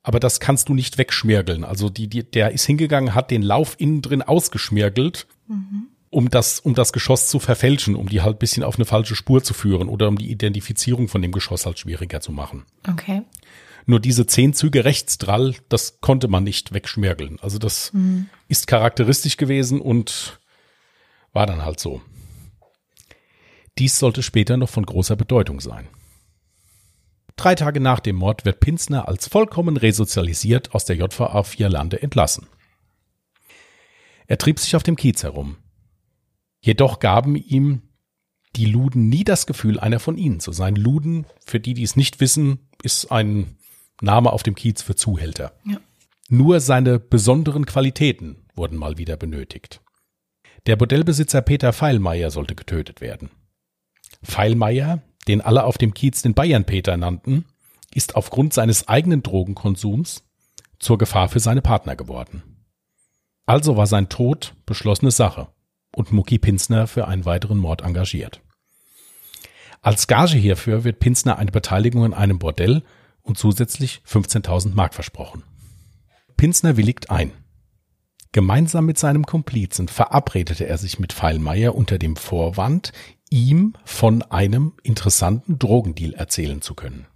Aber 0.03 0.19
das 0.19 0.39
kannst 0.39 0.69
du 0.69 0.75
nicht 0.75 0.97
wegschmirgeln. 0.97 1.63
Also 1.63 1.89
die, 1.89 2.07
die, 2.07 2.29
der 2.29 2.51
ist 2.51 2.65
hingegangen, 2.65 3.15
hat 3.15 3.31
den 3.31 3.41
Lauf 3.41 3.75
innen 3.79 4.03
drin 4.03 4.21
ausgeschmirgelt. 4.21 5.25
Mhm 5.47 5.87
um 6.15 6.29
das, 6.29 6.61
um 6.61 6.73
das 6.75 6.93
Geschoss 6.93 7.27
zu 7.27 7.39
verfälschen, 7.39 7.93
um 7.93 8.07
die 8.07 8.21
halt 8.21 8.39
bisschen 8.39 8.63
auf 8.63 8.77
eine 8.77 8.85
falsche 8.85 9.17
Spur 9.17 9.43
zu 9.43 9.53
führen 9.53 9.89
oder 9.89 10.07
um 10.07 10.17
die 10.17 10.31
Identifizierung 10.31 11.09
von 11.09 11.21
dem 11.21 11.33
Geschoss 11.33 11.65
halt 11.65 11.77
schwieriger 11.77 12.21
zu 12.21 12.31
machen. 12.31 12.63
Okay. 12.89 13.23
Nur 13.85 13.99
diese 13.99 14.25
zehn 14.25 14.53
Züge 14.53 14.85
Rechtsdrall, 14.85 15.55
das 15.67 15.99
konnte 15.99 16.29
man 16.29 16.45
nicht 16.45 16.73
wegschmirgeln. 16.73 17.37
Also 17.41 17.57
das 17.57 17.91
mhm. 17.91 18.29
ist 18.47 18.65
charakteristisch 18.65 19.35
gewesen 19.35 19.81
und 19.81 20.39
War 21.33 21.47
dann 21.47 21.65
halt 21.65 21.81
so. 21.81 22.01
Dies 23.77 23.99
sollte 23.99 24.23
später 24.23 24.55
noch 24.55 24.69
von 24.69 24.85
großer 24.85 25.17
Bedeutung 25.17 25.59
sein. 25.59 25.89
Drei 27.35 27.55
Tage 27.55 27.81
nach 27.81 27.99
dem 27.99 28.15
Mord 28.15 28.45
wird 28.45 28.61
Pinsner 28.61 29.09
als 29.09 29.27
vollkommen 29.27 29.75
resozialisiert 29.75 30.73
aus 30.73 30.85
der 30.85 30.95
JVA 30.95 31.43
Vierlande 31.43 32.01
entlassen. 32.01 32.47
Er 34.27 34.37
trieb 34.37 34.59
sich 34.59 34.77
auf 34.77 34.83
dem 34.83 34.95
Kiez 34.95 35.21
herum. 35.21 35.57
Jedoch 36.65 36.97
gaben 36.97 37.35
ihm 37.35 37.83
die 38.55 38.65
Luden 38.65 39.07
nie 39.07 39.23
das 39.23 39.45
Gefühl, 39.45 39.79
einer 39.79 39.99
von 39.99 40.17
ihnen 40.17 40.39
zu 40.39 40.51
sein. 40.51 40.75
Luden, 40.75 41.27
für 41.45 41.59
die, 41.59 41.75
die 41.75 41.83
es 41.83 41.95
nicht 41.95 42.19
wissen, 42.19 42.69
ist 42.81 43.11
ein 43.11 43.57
Name 44.01 44.33
auf 44.33 44.41
dem 44.41 44.55
Kiez 44.55 44.81
für 44.81 44.95
Zuhälter. 44.95 45.53
Ja. 45.63 45.77
Nur 46.27 46.59
seine 46.59 46.97
besonderen 46.97 47.67
Qualitäten 47.67 48.47
wurden 48.55 48.79
mal 48.79 48.97
wieder 48.97 49.15
benötigt. 49.15 49.79
Der 50.65 50.75
Bordellbesitzer 50.75 51.43
Peter 51.43 51.71
Feilmeier 51.71 52.31
sollte 52.31 52.55
getötet 52.55 52.99
werden. 52.99 53.29
Feilmeier, 54.23 55.03
den 55.27 55.41
alle 55.41 55.65
auf 55.65 55.77
dem 55.77 55.93
Kiez 55.93 56.23
den 56.23 56.33
Bayern-Peter 56.33 56.97
nannten, 56.97 57.45
ist 57.93 58.15
aufgrund 58.15 58.55
seines 58.55 58.87
eigenen 58.87 59.21
Drogenkonsums 59.21 60.23
zur 60.79 60.97
Gefahr 60.97 61.29
für 61.29 61.39
seine 61.39 61.61
Partner 61.61 61.95
geworden. 61.95 62.41
Also 63.45 63.77
war 63.77 63.85
sein 63.85 64.09
Tod 64.09 64.55
beschlossene 64.65 65.11
Sache 65.11 65.49
und 65.95 66.11
Mucki 66.11 66.37
Pinsner 66.37 66.87
für 66.87 67.07
einen 67.07 67.25
weiteren 67.25 67.57
Mord 67.57 67.81
engagiert. 67.81 68.41
Als 69.81 70.07
Gage 70.07 70.37
hierfür 70.37 70.83
wird 70.83 70.99
Pinsner 70.99 71.37
eine 71.37 71.51
Beteiligung 71.51 72.03
an 72.03 72.13
einem 72.13 72.39
Bordell 72.39 72.83
und 73.21 73.37
zusätzlich 73.37 74.01
15.000 74.07 74.73
Mark 74.73 74.93
versprochen. 74.93 75.43
Pinsner 76.37 76.75
willigt 76.75 77.11
ein. 77.11 77.31
Gemeinsam 78.33 78.85
mit 78.85 78.99
seinem 78.99 79.25
Komplizen 79.25 79.87
verabredete 79.87 80.67
er 80.67 80.77
sich 80.77 80.99
mit 80.99 81.13
Feilmeier 81.13 81.73
unter 81.73 81.97
dem 81.97 82.17
Vorwand, 82.17 82.91
ihm 83.29 83.73
von 83.85 84.21
einem 84.23 84.73
interessanten 84.83 85.57
Drogendeal 85.57 86.13
erzählen 86.13 86.61
zu 86.61 86.75
können. 86.75 87.07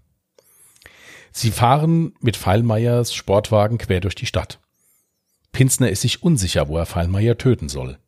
Sie 1.31 1.51
fahren 1.51 2.13
mit 2.21 2.37
Feilmeiers 2.37 3.13
Sportwagen 3.13 3.77
quer 3.77 3.99
durch 3.99 4.15
die 4.15 4.25
Stadt. 4.25 4.59
Pinsner 5.51 5.89
ist 5.89 6.01
sich 6.01 6.23
unsicher, 6.23 6.69
wo 6.69 6.77
er 6.77 6.85
Feilmeier 6.85 7.37
töten 7.37 7.67
soll. 7.67 7.99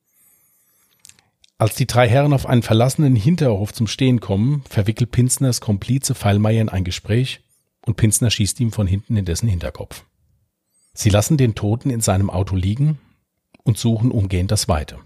Als 1.62 1.76
die 1.76 1.86
drei 1.86 2.10
Herren 2.10 2.34
auf 2.34 2.48
einen 2.48 2.64
verlassenen 2.64 3.16
Hinterhof 3.16 3.72
zum 3.72 3.86
Stehen 3.86 4.20
kommen, 4.20 4.64
verwickelt 4.68 5.12
Pinsners 5.12 5.62
Komplize 5.62 6.16
Feilmeier 6.16 6.60
in 6.60 6.70
ein 6.70 6.84
Gespräch 6.84 7.42
und 7.86 7.98
Pinsner 7.98 8.32
schießt 8.32 8.60
ihm 8.62 8.72
von 8.72 8.88
hinten 8.88 9.16
in 9.16 9.26
dessen 9.26 9.48
Hinterkopf. 9.48 10.04
Sie 10.96 11.12
lassen 11.12 11.38
den 11.38 11.54
Toten 11.54 11.92
in 11.92 12.02
seinem 12.02 12.32
Auto 12.32 12.56
liegen 12.56 12.98
und 13.62 13.78
suchen 13.78 14.10
umgehend 14.10 14.50
das 14.50 14.70
Weite. 14.70 14.98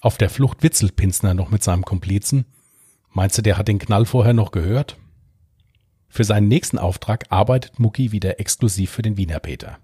Auf 0.00 0.16
der 0.16 0.30
Flucht 0.30 0.62
witzelt 0.62 0.96
Pinsner 0.96 1.34
noch 1.34 1.50
mit 1.50 1.62
seinem 1.62 1.84
Komplizen. 1.84 2.46
Meinst 3.10 3.36
du, 3.36 3.42
der 3.42 3.58
hat 3.58 3.68
den 3.68 3.78
Knall 3.78 4.06
vorher 4.06 4.32
noch 4.32 4.50
gehört? 4.50 4.96
Für 6.08 6.24
seinen 6.24 6.48
nächsten 6.48 6.78
Auftrag 6.78 7.26
arbeitet 7.28 7.78
Mucki 7.78 8.12
wieder 8.12 8.40
exklusiv 8.40 8.90
für 8.92 9.02
den 9.02 9.18
Wiener 9.18 9.40
Peter. 9.40 9.78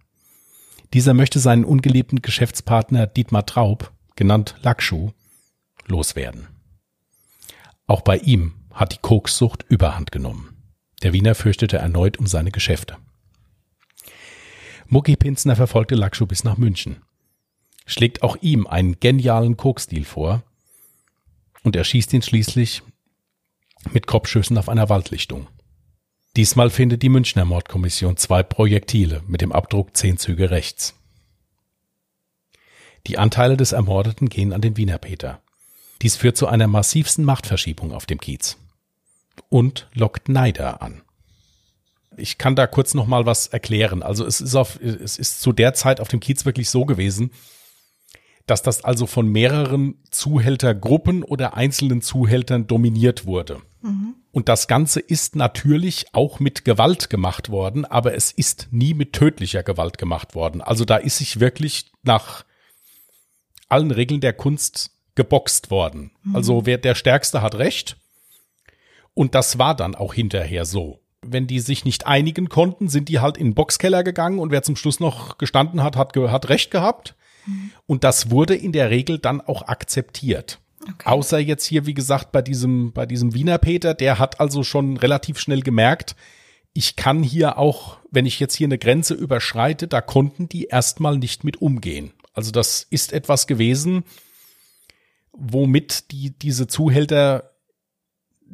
Dieser 0.95 1.13
möchte 1.13 1.39
seinen 1.39 1.67
ungeliebten 1.67 2.23
Geschäftspartner 2.23 3.07
Dietmar 3.07 3.45
Traub, 3.45 3.93
genannt 4.17 4.55
Lackschuh, 4.63 5.11
loswerden. 5.89 6.49
Auch 7.87 8.01
bei 8.01 8.19
ihm 8.19 8.55
hat 8.73 8.93
die 8.93 8.99
Kokssucht 8.99 9.65
überhand 9.69 10.13
genommen. 10.13 10.57
Der 11.03 11.13
Wiener 11.13 11.35
fürchtete 11.35 11.77
erneut 11.79 12.19
um 12.19 12.27
seine 12.27 12.51
Geschäfte. 12.51 12.97
Mucki 14.87 15.17
Pinsner 15.17 15.57
verfolgte 15.57 15.95
Lackschuh 15.95 16.27
bis 16.27 16.45
nach 16.45 16.57
München 16.57 17.03
schlägt 17.87 18.23
auch 18.23 18.37
ihm 18.41 18.67
einen 18.67 18.99
genialen 19.01 19.57
Koksdeal 19.57 20.05
vor 20.05 20.43
und 21.63 21.77
er 21.77 21.85
schießt 21.85 22.13
ihn 22.13 22.23
schließlich 22.23 22.83
mit 23.93 24.07
Kopfschüssen 24.07 24.57
auf 24.59 24.69
einer 24.69 24.89
Waldlichtung. 24.89 25.49
Diesmal 26.37 26.71
findet 26.71 27.03
die 27.03 27.09
Münchner 27.09 27.45
Mordkommission 27.45 28.17
zwei 28.17 28.43
Projektile 28.43 29.23
mit 29.27 29.41
dem 29.41 29.53
Abdruck 29.53 29.97
zehn 29.97 30.19
Züge 30.19 30.51
rechts. 30.51 30.95
Die 33.07 33.19
Anteile 33.19 33.57
des 33.57 33.73
Ermordeten 33.73 34.29
gehen 34.29 34.53
an 34.53 34.63
den 34.63 34.77
Wiener 34.77 34.99
Peter. 34.99 35.43
Dies 36.05 36.17
führt 36.17 36.37
zu 36.37 36.47
einer 36.47 36.69
massivsten 36.69 37.25
Machtverschiebung 37.25 37.93
auf 37.93 38.05
dem 38.05 38.21
Kiez 38.21 38.59
und 39.49 39.89
lockt 39.95 40.29
Neider 40.29 40.83
an. 40.83 41.01
Ich 42.19 42.37
kann 42.37 42.55
da 42.55 42.67
kurz 42.67 42.93
noch 42.93 43.07
mal 43.07 43.25
was 43.25 43.47
erklären. 43.47 44.03
Also 44.03 44.27
es 44.27 44.43
ist 44.43 44.55
auf, 44.55 44.79
es 44.81 45.19
ist 45.19 45.41
zu 45.41 45.53
der 45.53 45.73
Zeit 45.73 46.01
auf 46.01 46.09
dem 46.09 46.21
Kiez 46.21 46.45
wirklich 46.45 46.69
so 46.69 46.85
gewesen, 46.85 47.31
dass 48.45 48.61
das 48.61 48.85
also 48.85 49.07
von 49.07 49.29
mehreren 49.29 49.95
Zuhältergruppen 50.11 51.23
oder 51.23 51.57
einzelnen 51.57 52.03
Zuhältern 52.03 52.67
dominiert 52.67 53.25
wurde. 53.25 53.63
Mhm. 53.81 54.15
Und 54.31 54.51
das 54.51 54.69
Ganze 54.69 55.01
ist 55.01 55.37
natürlich 55.37 56.09
auch 56.13 56.39
mit 56.39 56.67
Gewalt 56.67 57.09
gemacht 57.09 57.49
worden, 57.49 57.87
aber 57.87 58.15
es 58.15 58.31
ist 58.31 58.69
nie 58.73 58.93
mit 58.93 59.15
tödlicher 59.15 59.63
Gewalt 59.63 59.97
gemacht 59.97 60.35
worden. 60.35 60.61
Also 60.61 60.85
da 60.85 60.97
ist 60.97 61.17
sich 61.17 61.41
wirklich 61.41 61.91
nach 62.03 62.45
allen 63.71 63.91
Regeln 63.91 64.21
der 64.21 64.35
Kunst 64.35 64.94
geboxt 65.15 65.71
worden. 65.71 66.11
Mhm. 66.23 66.37
Also 66.37 66.67
wer 66.67 66.79
der 66.79 66.95
Stärkste 66.95 67.43
hat 67.43 67.57
Recht. 67.57 67.97
Und 69.15 69.35
das 69.35 69.59
war 69.59 69.77
dann 69.77 69.95
auch 69.95 70.15
hinterher 70.15 70.65
so. 70.65 71.01
Wenn 71.23 71.47
die 71.47 71.61
sich 71.61 71.85
nicht 71.85 72.07
einigen 72.07 72.49
konnten, 72.49 72.89
sind 72.89 73.09
die 73.09 73.21
halt 73.21 73.37
in 73.37 73.49
den 73.49 73.55
Boxkeller 73.55 74.03
gegangen 74.03 74.39
und 74.39 74.51
wer 74.51 74.63
zum 74.63 74.77
Schluss 74.77 75.01
noch 75.01 75.39
gestanden 75.39 75.83
hat, 75.83 75.97
hat, 75.97 76.15
hat 76.17 76.49
Recht 76.49 76.71
gehabt. 76.71 77.15
Und 77.87 78.05
das 78.05 78.31
wurde 78.31 78.55
in 78.55 78.73
der 78.73 78.91
Regel 78.91 79.19
dann 79.19 79.41
auch 79.41 79.69
akzeptiert. 79.69 80.59
Okay. 80.83 81.05
Außer 81.05 81.39
jetzt 81.39 81.65
hier, 81.65 81.87
wie 81.87 81.95
gesagt, 81.95 82.33
bei 82.33 82.43
diesem, 82.43 82.93
bei 82.93 83.07
diesem 83.07 83.35
Wiener 83.35 83.59
Peter, 83.59 83.95
der 83.95 84.19
hat 84.19 84.41
also 84.41 84.63
schon 84.63 84.97
relativ 84.97 85.39
schnell 85.39 85.63
gemerkt, 85.63 86.15
ich 86.75 86.97
kann 86.97 87.23
hier 87.23 87.57
auch, 87.57 87.99
wenn 88.11 88.27
ich 88.27 88.41
jetzt 88.41 88.57
hier 88.57 88.67
eine 88.67 88.79
Grenze 88.79 89.15
überschreite, 89.15 89.87
da 89.87 90.01
konnten 90.01 90.49
die 90.49 90.65
erstmal 90.65 91.17
nicht 91.17 91.45
mit 91.45 91.63
umgehen. 91.63 92.13
Also 92.33 92.51
das 92.51 92.87
ist 92.91 93.13
etwas 93.13 93.47
gewesen, 93.47 94.05
womit 95.37 96.11
die, 96.13 96.31
diese 96.31 96.67
Zuhälter 96.67 97.51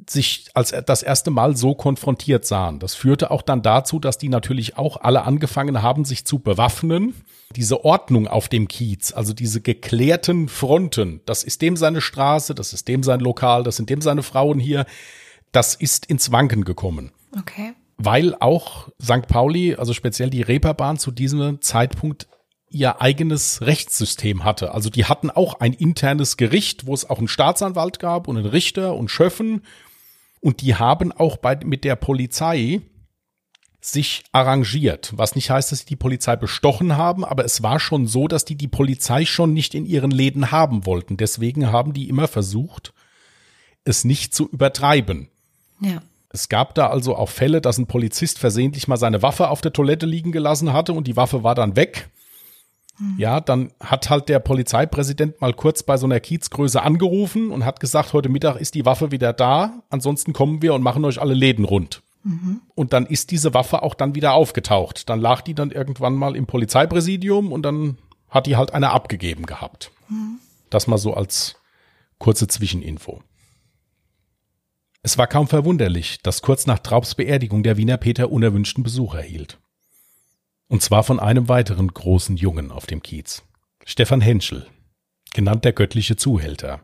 sich 0.09 0.49
als 0.55 0.75
das 0.87 1.03
erste 1.03 1.31
Mal 1.31 1.57
so 1.57 1.75
konfrontiert 1.75 2.45
sahen. 2.45 2.79
Das 2.79 2.95
führte 2.95 3.31
auch 3.31 3.43
dann 3.43 3.63
dazu, 3.63 3.99
dass 3.99 4.19
die 4.19 4.29
natürlich 4.29 4.79
auch 4.79 5.01
alle 5.01 5.23
angefangen 5.25 5.83
haben, 5.83 6.05
sich 6.05 6.25
zu 6.25 6.39
bewaffnen. 6.39 7.15
Diese 7.55 7.85
Ordnung 7.85 8.29
auf 8.29 8.49
dem 8.49 8.69
Kiez, 8.69 9.13
also 9.13 9.33
diese 9.33 9.61
geklärten 9.61 10.49
Fronten, 10.49 11.21
das 11.27 11.43
ist 11.43 11.63
dem 11.63 11.77
seine 11.77 12.01
Straße, 12.01 12.55
das 12.55 12.73
ist 12.73 12.89
dem 12.89 13.03
sein 13.03 13.21
Lokal, 13.21 13.65
das 13.65 13.77
sind 13.77 13.91
dem 13.91 14.01
seine 14.01 14.23
Frauen 14.23 14.59
hier, 14.59 14.87
das 15.53 15.75
ist 15.75 16.07
ins 16.07 16.31
Wanken 16.33 16.65
gekommen. 16.65 17.13
Okay. 17.39 17.75
Weil 17.99 18.35
auch 18.39 18.89
St. 19.03 19.27
Pauli, 19.27 19.75
also 19.75 19.93
speziell 19.93 20.31
die 20.31 20.43
Reeperbahn 20.43 20.99
zu 20.99 21.11
diesem 21.11 21.61
Zeitpunkt 21.61 22.29
ihr 22.71 23.03
eigenes 23.03 23.63
Rechtssystem 23.63 24.45
hatte. 24.45 24.73
Also 24.73 24.91
die 24.91 25.05
hatten 25.05 25.31
auch 25.31 25.61
ein 25.61 25.73
internes 25.73 26.37
Gericht, 26.37 26.87
wo 26.87 26.95
es 26.95 27.09
auch 27.09 27.19
einen 27.19 27.29
Staatsanwalt 27.29 27.99
gab 27.99 28.29
und 28.29 28.37
einen 28.37 28.47
Richter 28.47 28.95
und 28.95 29.11
Schöffen 29.11 29.63
und 30.41 30.63
die 30.63 30.75
haben 30.75 31.13
auch 31.13 31.37
bei, 31.37 31.57
mit 31.65 31.85
der 31.85 31.97
Polizei 31.97 32.81
sich 33.83 34.25
arrangiert, 34.33 35.13
was 35.17 35.35
nicht 35.35 35.51
heißt, 35.51 35.73
dass 35.73 35.81
sie 35.81 35.87
die 35.87 35.97
Polizei 35.97 36.37
bestochen 36.37 36.97
haben, 36.97 37.25
aber 37.25 37.45
es 37.45 37.63
war 37.63 37.81
schon 37.81 38.07
so, 38.07 38.29
dass 38.29 38.45
die 38.45 38.57
die 38.57 38.69
Polizei 38.69 39.25
schon 39.25 39.55
nicht 39.55 39.75
in 39.75 39.87
ihren 39.87 40.11
Läden 40.11 40.51
haben 40.51 40.85
wollten. 40.85 41.17
Deswegen 41.17 41.73
haben 41.73 41.95
die 41.95 42.09
immer 42.09 42.29
versucht, 42.29 42.93
es 43.85 44.05
nicht 44.05 44.35
zu 44.35 44.49
übertreiben. 44.49 45.29
Ja. 45.81 46.03
Es 46.29 46.49
gab 46.49 46.75
da 46.75 46.89
also 46.89 47.17
auch 47.17 47.31
Fälle, 47.31 47.61
dass 47.61 47.79
ein 47.79 47.87
Polizist 47.87 48.39
versehentlich 48.39 48.87
mal 48.87 48.99
seine 48.99 49.23
Waffe 49.23 49.49
auf 49.49 49.63
der 49.63 49.73
Toilette 49.73 50.07
liegen 50.07 50.31
gelassen 50.31 50.73
hatte 50.73 50.93
und 50.93 51.07
die 51.07 51.17
Waffe 51.17 51.43
war 51.43 51.55
dann 51.55 51.75
weg. 51.75 52.11
Ja, 53.17 53.41
dann 53.41 53.73
hat 53.81 54.11
halt 54.11 54.29
der 54.29 54.41
Polizeipräsident 54.41 55.41
mal 55.41 55.55
kurz 55.55 55.83
bei 55.83 55.97
so 55.97 56.07
einer 56.07 56.21
Kiezgröße 56.21 56.83
angerufen 56.83 57.51
und 57.51 57.65
hat 57.65 57.81
gesagt, 57.81 58.13
heute 58.13 58.29
Mittag 58.29 58.57
ist 58.57 58.75
die 58.75 58.85
Waffe 58.85 59.11
wieder 59.11 59.33
da, 59.33 59.83
ansonsten 59.89 60.33
kommen 60.33 60.61
wir 60.63 60.75
und 60.75 60.83
machen 60.83 61.05
euch 61.05 61.21
alle 61.21 61.35
Läden 61.35 61.65
rund. 61.65 62.03
Mhm. 62.23 62.61
Und 62.75 62.93
dann 62.93 63.07
ist 63.07 63.31
diese 63.31 63.55
Waffe 63.55 63.83
auch 63.83 63.95
dann 63.95 64.15
wieder 64.15 64.35
aufgetaucht. 64.35 65.09
Dann 65.09 65.21
lag 65.21 65.41
die 65.41 65.55
dann 65.55 65.71
irgendwann 65.71 66.15
mal 66.15 66.37
im 66.37 66.47
Polizeipräsidium 66.47 67.53
und 67.53 67.63
dann 67.63 67.99
hat 68.29 68.47
die 68.47 68.57
halt 68.57 68.75
einer 68.75 68.93
abgegeben 68.93 69.47
gehabt. 69.47 69.91
Mhm. 70.09 70.39
Das 70.69 70.87
mal 70.87 70.99
so 70.99 71.15
als 71.15 71.57
kurze 72.19 72.47
Zwischeninfo. 72.47 73.23
Es 75.03 75.17
war 75.17 75.27
kaum 75.27 75.49
verwunderlich, 75.49 76.21
dass 76.23 76.43
kurz 76.43 76.67
nach 76.67 76.79
Traubs 76.79 77.15
Beerdigung 77.15 77.63
der 77.63 77.79
Wiener 77.79 77.97
Peter 77.97 78.31
unerwünschten 78.31 78.85
Besuch 78.85 79.15
erhielt. 79.15 79.59
Und 80.71 80.83
zwar 80.83 81.03
von 81.03 81.19
einem 81.19 81.49
weiteren 81.49 81.89
großen 81.89 82.37
Jungen 82.37 82.71
auf 82.71 82.87
dem 82.87 83.03
Kiez. 83.03 83.43
Stefan 83.85 84.21
Henschel, 84.21 84.69
genannt 85.35 85.65
der 85.65 85.73
göttliche 85.73 86.15
Zuhälter. 86.15 86.81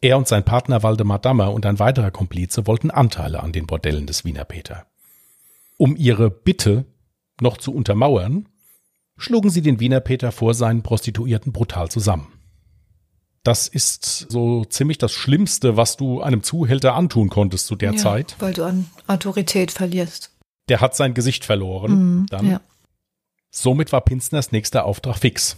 Er 0.00 0.16
und 0.16 0.28
sein 0.28 0.44
Partner 0.44 0.84
Waldemar 0.84 1.18
Dammer 1.18 1.52
und 1.52 1.66
ein 1.66 1.80
weiterer 1.80 2.12
Komplize 2.12 2.68
wollten 2.68 2.92
Anteile 2.92 3.42
an 3.42 3.50
den 3.50 3.66
Bordellen 3.66 4.06
des 4.06 4.24
Wiener 4.24 4.44
Peter. 4.44 4.86
Um 5.76 5.96
ihre 5.96 6.30
Bitte 6.30 6.84
noch 7.40 7.56
zu 7.56 7.74
untermauern, 7.74 8.48
schlugen 9.16 9.50
sie 9.50 9.62
den 9.62 9.80
Wiener 9.80 10.00
Peter 10.00 10.30
vor 10.30 10.54
seinen 10.54 10.84
Prostituierten 10.84 11.52
brutal 11.52 11.90
zusammen. 11.90 12.28
Das 13.42 13.66
ist 13.66 14.26
so 14.30 14.64
ziemlich 14.64 14.98
das 14.98 15.10
Schlimmste, 15.10 15.76
was 15.76 15.96
du 15.96 16.20
einem 16.20 16.44
Zuhälter 16.44 16.94
antun 16.94 17.30
konntest 17.30 17.66
zu 17.66 17.74
der 17.74 17.94
ja, 17.94 17.98
Zeit. 17.98 18.36
Weil 18.38 18.54
du 18.54 18.62
an 18.62 18.88
Autorität 19.08 19.72
verlierst. 19.72 20.30
Der 20.68 20.80
hat 20.80 20.94
sein 20.94 21.14
Gesicht 21.14 21.44
verloren. 21.44 22.18
Mhm, 22.20 22.26
dann. 22.26 22.48
ja. 22.48 22.60
Somit 23.50 23.92
war 23.92 24.00
Pinzners 24.02 24.52
nächster 24.52 24.84
Auftrag 24.84 25.18
fix. 25.18 25.56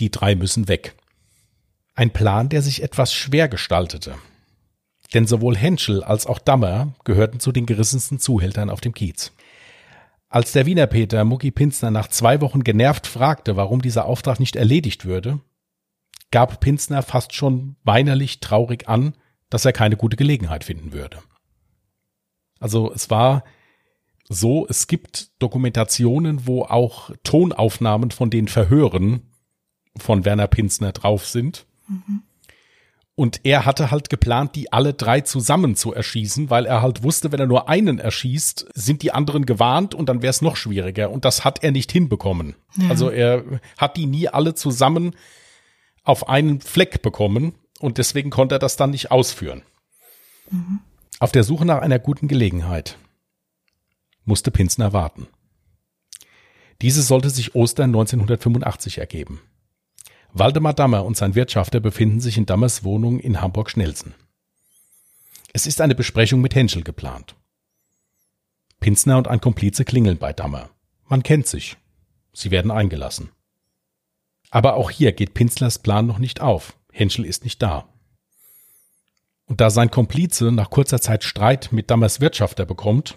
Die 0.00 0.10
drei 0.10 0.34
müssen 0.34 0.68
weg. 0.68 0.94
Ein 1.94 2.12
Plan, 2.12 2.48
der 2.48 2.62
sich 2.62 2.82
etwas 2.82 3.12
schwer 3.12 3.48
gestaltete. 3.48 4.14
Denn 5.14 5.26
sowohl 5.26 5.56
Henschel 5.56 6.04
als 6.04 6.26
auch 6.26 6.38
Dammer 6.38 6.94
gehörten 7.04 7.40
zu 7.40 7.50
den 7.50 7.66
gerissensten 7.66 8.18
Zuhältern 8.18 8.70
auf 8.70 8.80
dem 8.80 8.94
Kiez. 8.94 9.32
Als 10.28 10.52
der 10.52 10.66
Wiener 10.66 10.86
Peter 10.86 11.24
Mucki 11.24 11.50
Pinzner 11.50 11.90
nach 11.90 12.08
zwei 12.08 12.40
Wochen 12.42 12.62
genervt 12.62 13.06
fragte, 13.06 13.56
warum 13.56 13.80
dieser 13.80 14.04
Auftrag 14.04 14.38
nicht 14.38 14.56
erledigt 14.56 15.06
würde, 15.06 15.40
gab 16.30 16.60
Pinzner 16.60 17.02
fast 17.02 17.34
schon 17.34 17.76
weinerlich 17.82 18.40
traurig 18.40 18.88
an, 18.88 19.14
dass 19.48 19.64
er 19.64 19.72
keine 19.72 19.96
gute 19.96 20.16
Gelegenheit 20.16 20.64
finden 20.64 20.92
würde. 20.92 21.18
Also 22.60 22.92
es 22.92 23.08
war 23.08 23.44
so, 24.28 24.66
es 24.68 24.86
gibt 24.86 25.30
Dokumentationen, 25.38 26.46
wo 26.46 26.62
auch 26.62 27.10
Tonaufnahmen 27.24 28.10
von 28.10 28.30
den 28.30 28.48
Verhören 28.48 29.22
von 29.96 30.24
Werner 30.24 30.46
Pinzner 30.46 30.92
drauf 30.92 31.26
sind. 31.26 31.66
Und 33.14 33.40
er 33.42 33.64
hatte 33.64 33.90
halt 33.90 34.10
geplant, 34.10 34.54
die 34.54 34.72
alle 34.72 34.94
drei 34.94 35.22
zusammen 35.22 35.74
zu 35.74 35.92
erschießen, 35.92 36.50
weil 36.50 36.66
er 36.66 36.82
halt 36.82 37.02
wusste, 37.02 37.32
wenn 37.32 37.40
er 37.40 37.46
nur 37.46 37.68
einen 37.68 37.98
erschießt, 37.98 38.68
sind 38.74 39.02
die 39.02 39.12
anderen 39.12 39.46
gewarnt 39.46 39.94
und 39.94 40.08
dann 40.08 40.22
wäre 40.22 40.30
es 40.30 40.42
noch 40.42 40.56
schwieriger. 40.56 41.10
Und 41.10 41.24
das 41.24 41.44
hat 41.44 41.64
er 41.64 41.72
nicht 41.72 41.90
hinbekommen. 41.90 42.54
Ja. 42.76 42.90
Also 42.90 43.10
er 43.10 43.44
hat 43.76 43.96
die 43.96 44.06
nie 44.06 44.28
alle 44.28 44.54
zusammen 44.54 45.16
auf 46.04 46.28
einen 46.28 46.60
Fleck 46.60 47.02
bekommen 47.02 47.54
und 47.80 47.98
deswegen 47.98 48.30
konnte 48.30 48.56
er 48.56 48.60
das 48.60 48.76
dann 48.76 48.90
nicht 48.90 49.10
ausführen. 49.10 49.62
Auf 51.18 51.32
der 51.32 51.44
Suche 51.44 51.64
nach 51.64 51.78
einer 51.80 51.98
guten 51.98 52.28
Gelegenheit 52.28 52.98
musste 54.28 54.50
Pinsner 54.52 54.92
warten. 54.92 55.26
Diese 56.80 57.02
sollte 57.02 57.30
sich 57.30 57.56
Ostern 57.56 57.90
1985 57.90 58.98
ergeben. 58.98 59.40
Waldemar 60.32 60.74
Dammer 60.74 61.04
und 61.04 61.16
sein 61.16 61.34
Wirtschafter 61.34 61.80
befinden 61.80 62.20
sich 62.20 62.36
in 62.36 62.46
Dammers 62.46 62.84
Wohnung 62.84 63.18
in 63.18 63.40
Hamburg-Schnelsen. 63.40 64.14
Es 65.52 65.66
ist 65.66 65.80
eine 65.80 65.96
Besprechung 65.96 66.40
mit 66.40 66.54
Henschel 66.54 66.84
geplant. 66.84 67.34
Pinsner 68.78 69.18
und 69.18 69.26
ein 69.26 69.40
Komplize 69.40 69.84
klingeln 69.84 70.18
bei 70.18 70.32
Dammer. 70.32 70.70
Man 71.08 71.22
kennt 71.24 71.48
sich. 71.48 71.76
Sie 72.32 72.52
werden 72.52 72.70
eingelassen. 72.70 73.30
Aber 74.50 74.74
auch 74.74 74.90
hier 74.90 75.12
geht 75.12 75.34
Pinslers 75.34 75.80
Plan 75.80 76.06
noch 76.06 76.18
nicht 76.18 76.40
auf. 76.40 76.76
Henschel 76.92 77.24
ist 77.24 77.44
nicht 77.44 77.60
da. 77.62 77.88
Und 79.46 79.60
da 79.60 79.70
sein 79.70 79.90
Komplize 79.90 80.52
nach 80.52 80.70
kurzer 80.70 81.00
Zeit 81.00 81.24
Streit 81.24 81.72
mit 81.72 81.90
Dammers 81.90 82.20
Wirtschafter 82.20 82.66
bekommt 82.66 83.16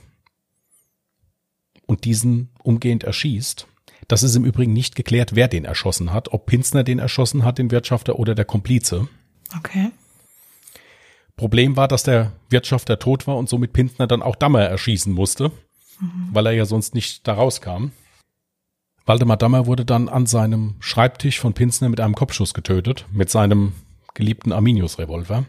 und 1.91 2.05
diesen 2.05 2.47
umgehend 2.63 3.03
erschießt, 3.03 3.67
das 4.07 4.23
ist 4.23 4.35
im 4.35 4.45
Übrigen 4.45 4.71
nicht 4.71 4.95
geklärt, 4.95 5.35
wer 5.35 5.49
den 5.49 5.65
erschossen 5.65 6.13
hat, 6.13 6.31
ob 6.31 6.45
Pinsner 6.45 6.85
den 6.85 6.99
erschossen 6.99 7.43
hat, 7.43 7.57
den 7.57 7.69
Wirtschafter 7.69 8.17
oder 8.17 8.33
der 8.33 8.45
Komplize. 8.45 9.09
Okay. 9.57 9.91
Problem 11.35 11.75
war, 11.75 11.89
dass 11.89 12.03
der 12.03 12.31
Wirtschafter 12.49 12.97
tot 12.97 13.27
war 13.27 13.35
und 13.35 13.49
somit 13.49 13.73
Pinsner 13.73 14.07
dann 14.07 14.21
auch 14.21 14.37
Dammer 14.37 14.61
erschießen 14.61 15.11
musste, 15.11 15.51
weil 16.31 16.45
er 16.45 16.53
ja 16.53 16.65
sonst 16.65 16.95
nicht 16.95 17.27
da 17.27 17.33
rauskam. 17.33 17.91
Waldemar 19.05 19.37
Dammer 19.37 19.65
wurde 19.65 19.83
dann 19.83 20.07
an 20.07 20.27
seinem 20.27 20.75
Schreibtisch 20.79 21.41
von 21.41 21.53
Pinsner 21.53 21.89
mit 21.89 21.99
einem 21.99 22.15
Kopfschuss 22.15 22.53
getötet, 22.53 23.05
mit 23.11 23.29
seinem 23.29 23.73
geliebten 24.13 24.53
Arminius-Revolver. 24.53 25.45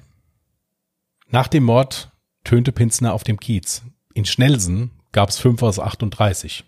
Nach 1.28 1.46
dem 1.46 1.62
Mord 1.64 2.10
tönte 2.42 2.72
Pinsner 2.72 3.14
auf 3.14 3.22
dem 3.22 3.38
Kiez. 3.38 3.82
In 4.12 4.24
Schnelsen 4.24 4.90
gab 5.12 5.28
es 5.28 5.38
fünf 5.38 5.62
aus 5.62 5.78
38. 5.78 6.64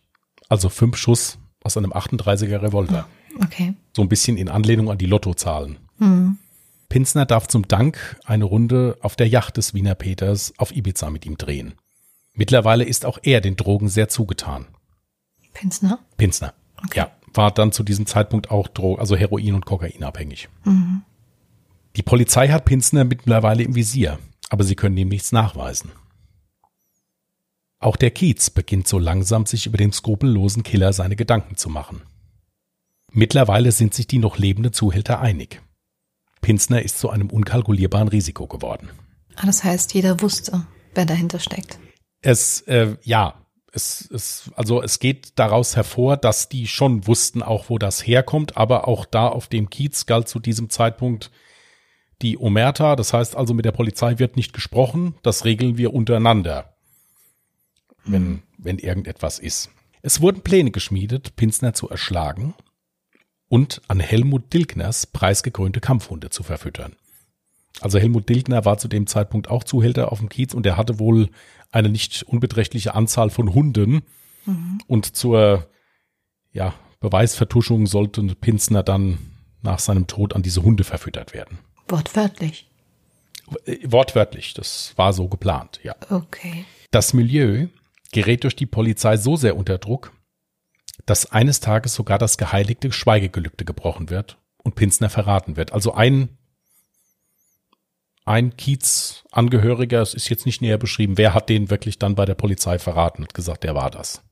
Also 0.49 0.69
fünf 0.69 0.97
Schuss 0.97 1.39
aus 1.63 1.77
einem 1.77 1.93
38er 1.93 2.63
Revolver. 2.63 3.07
Okay. 3.43 3.75
So 3.97 4.03
ein 4.03 4.09
bisschen 4.09 4.37
in 4.37 4.49
Anlehnung 4.49 4.91
an 4.91 4.99
die 4.99 5.07
Lottozahlen. 5.07 5.79
Mhm. 5.99 6.39
Pinsner 6.89 7.27
darf 7.27 7.49
zum 7.49 7.67
Dank 7.67 8.21
eine 8.25 8.45
Runde 8.45 8.99
auf 9.01 9.17
der 9.17 9.27
Yacht 9.27 9.57
des 9.57 9.75
Wiener 9.75 9.95
Peters 9.95 10.53
auf 10.59 10.77
Ibiza 10.77 11.11
mit 11.11 11.27
ihm 11.27 11.37
drehen. 11.37 11.75
Mittlerweile 12.35 12.85
ist 12.85 13.05
auch 13.07 13.19
er 13.23 13.41
den 13.41 13.57
Drogen 13.57 13.89
sehr 13.89 14.09
zugetan. 14.09 14.67
Pinsner? 15.55 15.99
Pinsner. 16.17 16.53
Okay. 16.85 16.99
Ja, 16.99 17.11
war 17.33 17.51
dann 17.51 17.73
zu 17.73 17.83
diesem 17.83 18.07
Zeitpunkt 18.07 18.51
auch 18.51 18.69
Dro 18.69 18.97
also 18.97 19.17
Heroin 19.17 19.55
und 19.55 19.67
Kokain 19.67 20.03
abhängig. 20.03 20.49
Mhm. 20.65 21.03
Die 21.97 22.03
Polizei 22.03 22.49
hat 22.49 22.65
Pinsner 22.65 23.05
mittlerweile 23.05 23.63
im 23.63 23.75
Visier, 23.75 24.19
aber 24.51 24.65
sie 24.65 24.75
können 24.75 24.97
ihm 24.97 25.09
nichts 25.09 25.33
nachweisen. 25.33 25.93
Auch 27.85 27.97
der 27.97 28.13
Kiez 28.13 28.49
beginnt 28.49 28.89
so 28.89 28.99
langsam 28.99 29.45
sich 29.45 29.67
über 29.67 29.77
den 29.77 29.93
skrupellosen 29.93 30.63
Killer 30.63 30.95
seine 30.95 31.17
Gedanken 31.17 31.59
zu 31.59 31.69
machen. 31.69 32.01
Mittlerweile 33.13 33.73
sind 33.73 33.93
sich 33.93 34.07
die 34.07 34.17
noch 34.17 34.39
lebenden 34.39 34.73
Zuhälter 34.73 35.21
einig. 35.21 35.61
Pinsner 36.41 36.81
ist 36.81 36.99
zu 36.99 37.11
einem 37.11 37.29
unkalkulierbaren 37.29 38.09
Risiko 38.09 38.47
geworden. 38.47 38.89
Ah, 39.37 39.45
das 39.45 39.65
heißt, 39.65 39.93
jeder 39.93 40.23
wusste, 40.23 40.67
wer 40.95 41.05
dahinter 41.05 41.39
steckt. 41.39 41.79
Es, 42.23 42.63
äh, 42.63 42.97
ja, 43.03 43.35
es, 43.71 44.09
es, 44.11 44.51
also 44.57 44.81
es 44.81 44.99
geht 44.99 45.39
daraus 45.39 45.77
hervor, 45.77 46.17
dass 46.17 46.49
die 46.49 46.67
schon 46.67 47.07
wussten 47.07 47.43
auch, 47.43 47.69
wo 47.69 47.77
das 47.77 48.07
herkommt, 48.07 48.57
aber 48.57 48.89
auch 48.89 49.05
da 49.05 49.29
auf 49.29 49.49
dem 49.49 49.69
Kiez 49.69 50.07
galt 50.07 50.27
zu 50.27 50.39
diesem 50.39 50.71
Zeitpunkt 50.71 51.31
die 52.23 52.39
Omerta. 52.39 52.97
Das 52.97 53.13
heißt 53.13 53.37
also, 53.37 53.53
mit 53.53 53.67
der 53.67 53.73
Polizei 53.73 54.19
wird 54.19 54.37
nicht 54.37 54.55
gesprochen. 54.55 55.17
Das 55.23 55.45
regeln 55.45 55.77
wir 55.77 55.93
untereinander, 55.93 56.74
wenn, 58.05 58.43
wenn 58.59 58.79
irgendetwas 58.79 59.39
ist. 59.39 59.71
Es 60.03 60.21
wurden 60.21 60.43
Pläne 60.43 60.71
geschmiedet, 60.71 61.37
Pinsner 61.37 61.75
zu 61.75 61.89
erschlagen 61.89 62.55
und 63.49 63.81
an 63.89 64.01
Helmut 64.01 64.53
Dilkners 64.53 65.07
preisgekrönte 65.07 65.81
Kampfhunde 65.81 66.31
zu 66.31 66.43
verfüttern. 66.43 66.97
Also 67.81 67.99
Helmut 67.99 68.29
Dilkner 68.29 68.65
war 68.65 68.79
zu 68.79 68.87
dem 68.87 69.07
Zeitpunkt 69.07 69.49
auch 69.49 69.65
Zuhälter 69.65 70.13
auf 70.13 70.21
dem 70.21 70.29
Kiez 70.29 70.55
und 70.55 70.65
er 70.65 70.77
hatte 70.77 70.99
wohl 71.01 71.29
eine 71.73 71.89
nicht 71.89 72.23
unbeträchtliche 72.23 72.95
Anzahl 72.95 73.31
von 73.31 73.53
Hunden. 73.53 74.03
Und 74.87 75.17
zur 75.17 75.67
ja, 76.53 76.75
Beweisvertuschung 77.01 77.87
sollte 77.87 78.23
Pinsner 78.23 78.83
dann 78.83 79.19
nach 79.63 79.79
seinem 79.79 80.07
Tod 80.07 80.35
an 80.35 80.43
diese 80.43 80.63
Hunde 80.63 80.85
verfüttert 80.85 81.35
werden. 81.35 81.59
Wortwörtlich. 81.89 82.69
Äh, 83.67 83.79
Wortwörtlich, 83.85 84.55
das 84.55 84.93
war 84.97 85.13
so 85.13 85.29
geplant, 85.29 85.81
ja. 85.83 85.97
Okay. 86.11 86.65
Das 86.91 87.13
Milieu 87.13 87.69
gerät 88.15 88.45
durch 88.45 88.57
die 88.57 88.65
Polizei 88.65 89.19
so 89.19 89.37
sehr 89.37 89.57
unter 89.57 89.77
Druck, 89.77 90.13
dass 91.05 91.33
eines 91.33 91.61
Tages 91.61 91.95
sogar 91.95 92.17
das 92.17 92.39
geheiligte 92.39 92.93
Schweigegelübde 92.93 93.65
gebrochen 93.65 94.09
wird 94.09 94.39
und 94.63 94.77
Pinsner 94.77 95.11
verraten 95.11 95.57
wird. 95.57 95.73
Also 95.73 95.95
ein, 95.95 96.29
ein 98.25 98.57
Kiez-Angehöriger, 98.57 100.01
es 100.01 100.15
ist 100.15 100.29
jetzt 100.29 100.47
nicht 100.47 100.63
näher 100.63 100.79
beschrieben, 100.79 101.19
wer 101.19 101.35
hat 101.35 101.49
den 101.49 101.71
wirklich 101.71 101.99
dann 101.99 102.15
bei 102.15 102.25
der 102.25 102.37
Polizei 102.37 102.79
verraten 102.79 103.23
und 103.23 103.35
gesagt, 103.35 103.65
der 103.65 103.75
war 103.75 103.91
das. 103.91 104.23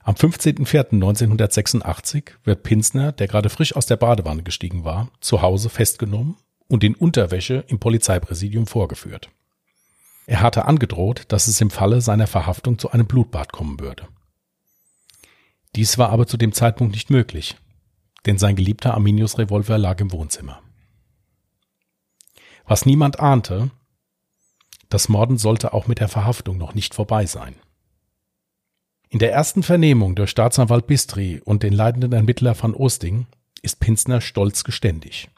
Am 0.00 0.14
15.04.1986 0.14 2.32
wird 2.44 2.62
Pinsner, 2.62 3.12
der 3.12 3.28
gerade 3.28 3.48
frisch 3.48 3.74
aus 3.74 3.86
der 3.86 3.96
Badewanne 3.96 4.42
gestiegen 4.42 4.84
war, 4.84 5.08
zu 5.20 5.40
Hause 5.40 5.70
festgenommen 5.70 6.36
und 6.68 6.84
in 6.84 6.94
Unterwäsche 6.94 7.64
im 7.68 7.78
Polizeipräsidium 7.78 8.66
vorgeführt. 8.66 9.30
Er 10.26 10.40
hatte 10.40 10.64
angedroht, 10.64 11.24
dass 11.28 11.46
es 11.46 11.60
im 11.60 11.70
Falle 11.70 12.00
seiner 12.00 12.26
Verhaftung 12.26 12.78
zu 12.78 12.90
einem 12.90 13.06
Blutbad 13.06 13.52
kommen 13.52 13.78
würde. 13.78 14.08
Dies 15.76 15.98
war 15.98 16.10
aber 16.10 16.26
zu 16.26 16.36
dem 16.36 16.52
Zeitpunkt 16.52 16.92
nicht 16.92 17.10
möglich, 17.10 17.56
denn 18.26 18.38
sein 18.38 18.56
geliebter 18.56 18.94
Arminius-Revolver 18.94 19.78
lag 19.78 20.00
im 20.00 20.10
Wohnzimmer. 20.10 20.60
Was 22.66 22.86
niemand 22.86 23.20
ahnte, 23.20 23.70
das 24.88 25.08
Morden 25.08 25.38
sollte 25.38 25.72
auch 25.72 25.86
mit 25.86 26.00
der 26.00 26.08
Verhaftung 26.08 26.58
noch 26.58 26.74
nicht 26.74 26.94
vorbei 26.94 27.26
sein. 27.26 27.54
In 29.08 29.20
der 29.20 29.32
ersten 29.32 29.62
Vernehmung 29.62 30.16
durch 30.16 30.30
Staatsanwalt 30.30 30.88
Bistri 30.88 31.40
und 31.44 31.62
den 31.62 31.72
leitenden 31.72 32.12
Ermittler 32.12 32.60
van 32.60 32.74
Oosting 32.74 33.26
ist 33.62 33.78
Pinsner 33.78 34.20
stolz 34.20 34.64
geständig. 34.64 35.28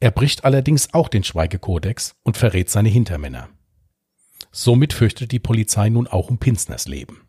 Er 0.00 0.10
bricht 0.10 0.44
allerdings 0.44 0.92
auch 0.92 1.08
den 1.08 1.24
Schweigekodex 1.24 2.16
und 2.22 2.36
verrät 2.36 2.68
seine 2.68 2.90
Hintermänner. 2.90 3.48
Somit 4.52 4.92
fürchtet 4.92 5.32
die 5.32 5.38
Polizei 5.38 5.88
nun 5.88 6.06
auch 6.06 6.28
um 6.28 6.38
Pinsners 6.38 6.88
Leben. 6.88 7.22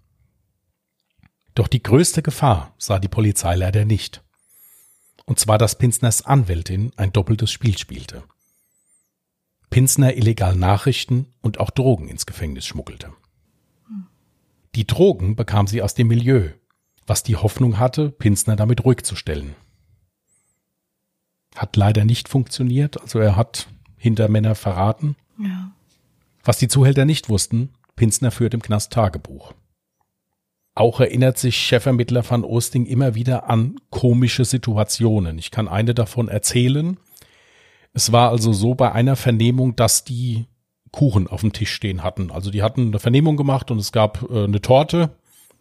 Doch 1.54 1.68
die 1.68 1.84
größte 1.84 2.22
Gefahr 2.22 2.74
sah 2.78 3.00
die 3.00 3.08
Polizei 3.08 3.56
leider 3.56 3.86
nicht. 3.86 4.24
Und 5.26 5.40
zwar, 5.40 5.58
dass 5.58 5.78
Pinsners 5.78 6.26
Anwältin 6.26 6.92
ein 6.96 7.14
doppeltes 7.14 7.52
Spiel 7.52 7.78
spielte. 7.78 8.24
Pinsner 9.70 10.16
illegal 10.18 10.56
Nachrichten 10.56 11.28
und 11.42 11.60
auch 11.60 11.70
Drogen 11.70 12.10
ins 12.10 12.26
Gefängnis 12.26 12.66
schmuggelte. 12.66 13.14
Die 14.76 14.88
Drogen 14.88 15.36
bekam 15.36 15.68
sie 15.68 15.82
aus 15.82 15.94
dem 15.94 16.08
Milieu, 16.08 16.50
was 17.06 17.24
die 17.24 17.36
Hoffnung 17.36 17.78
hatte, 17.78 18.10
Pinsner 18.10 18.56
damit 18.56 18.86
ruhig 18.86 19.04
zu 19.04 19.16
stellen. 19.16 19.56
Hat 21.56 21.76
leider 21.76 22.06
nicht 22.06 22.30
funktioniert. 22.30 23.02
Also 23.02 23.20
er 23.20 23.36
hat 23.36 23.68
Hintermänner 23.98 24.56
verraten. 24.56 25.16
Ja. 25.38 25.72
Was 26.44 26.58
die 26.58 26.68
Zuhälter 26.68 27.06
nicht 27.06 27.30
wussten, 27.30 27.70
Pinsner 27.96 28.32
führt 28.32 28.54
im 28.54 28.62
Knast 28.62 28.94
Tagebuch. 28.94 29.54
Auch 30.74 31.00
erinnert 31.00 31.38
sich 31.38 31.58
Chefermittler 31.58 32.28
van 32.30 32.44
Oosting 32.44 32.86
immer 32.86 33.14
wieder 33.14 33.50
an 33.50 33.76
komische 33.90 34.46
Situationen. 34.46 35.38
Ich 35.38 35.52
kann 35.52 35.68
eine 35.68 35.94
davon 35.94 36.30
erzählen. 36.30 36.98
Es 37.94 38.12
war 38.12 38.30
also 38.30 38.54
so 38.54 38.74
bei 38.74 38.92
einer 38.92 39.18
Vernehmung, 39.18 39.76
dass 39.76 40.06
die 40.06 40.46
Kuchen 40.92 41.28
auf 41.28 41.42
dem 41.42 41.54
Tisch 41.54 41.74
stehen 41.74 42.04
hatten. 42.04 42.32
Also 42.32 42.52
die 42.52 42.64
hatten 42.64 42.88
eine 42.88 43.00
Vernehmung 43.00 43.38
gemacht 43.38 43.70
und 43.70 43.80
es 43.80 43.92
gab 43.92 44.30
äh, 44.30 44.46
eine 44.46 44.62
Torte. 44.62 45.12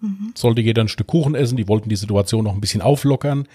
Mhm. 0.00 0.32
Sollte 0.36 0.60
jeder 0.60 0.82
ein 0.82 0.88
Stück 0.88 1.08
Kuchen 1.08 1.34
essen. 1.34 1.56
Die 1.56 1.68
wollten 1.68 1.88
die 1.88 1.96
Situation 1.96 2.44
noch 2.44 2.54
ein 2.54 2.60
bisschen 2.60 2.82
auflockern. 2.82 3.48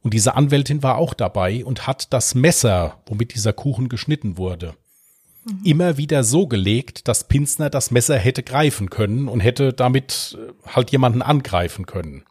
Und 0.00 0.14
diese 0.14 0.34
Anwältin 0.34 0.82
war 0.82 0.96
auch 0.96 1.12
dabei 1.12 1.64
und 1.64 1.86
hat 1.86 2.12
das 2.12 2.34
Messer, 2.34 2.98
womit 3.06 3.34
dieser 3.34 3.52
Kuchen 3.52 3.88
geschnitten 3.88 4.38
wurde, 4.38 4.74
mhm. 5.48 5.60
immer 5.64 5.96
wieder 5.96 6.24
so 6.24 6.46
gelegt, 6.46 7.08
dass 7.08 7.28
Pinsner 7.28 7.70
das 7.70 7.90
Messer 7.90 8.16
hätte 8.18 8.42
greifen 8.42 8.90
können 8.90 9.28
und 9.28 9.40
hätte 9.40 9.72
damit 9.72 10.38
äh, 10.38 10.70
halt 10.70 10.90
jemanden 10.90 11.22
angreifen 11.22 11.86
können. 11.86 12.24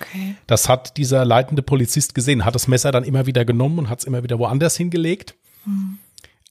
Okay. 0.00 0.36
Das 0.46 0.68
hat 0.68 0.96
dieser 0.96 1.24
leitende 1.24 1.62
Polizist 1.62 2.14
gesehen, 2.14 2.44
hat 2.44 2.54
das 2.54 2.68
Messer 2.68 2.92
dann 2.92 3.04
immer 3.04 3.26
wieder 3.26 3.44
genommen 3.44 3.78
und 3.78 3.88
hat 3.88 4.00
es 4.00 4.04
immer 4.04 4.22
wieder 4.22 4.38
woanders 4.38 4.76
hingelegt. 4.76 5.36
Mhm. 5.64 5.98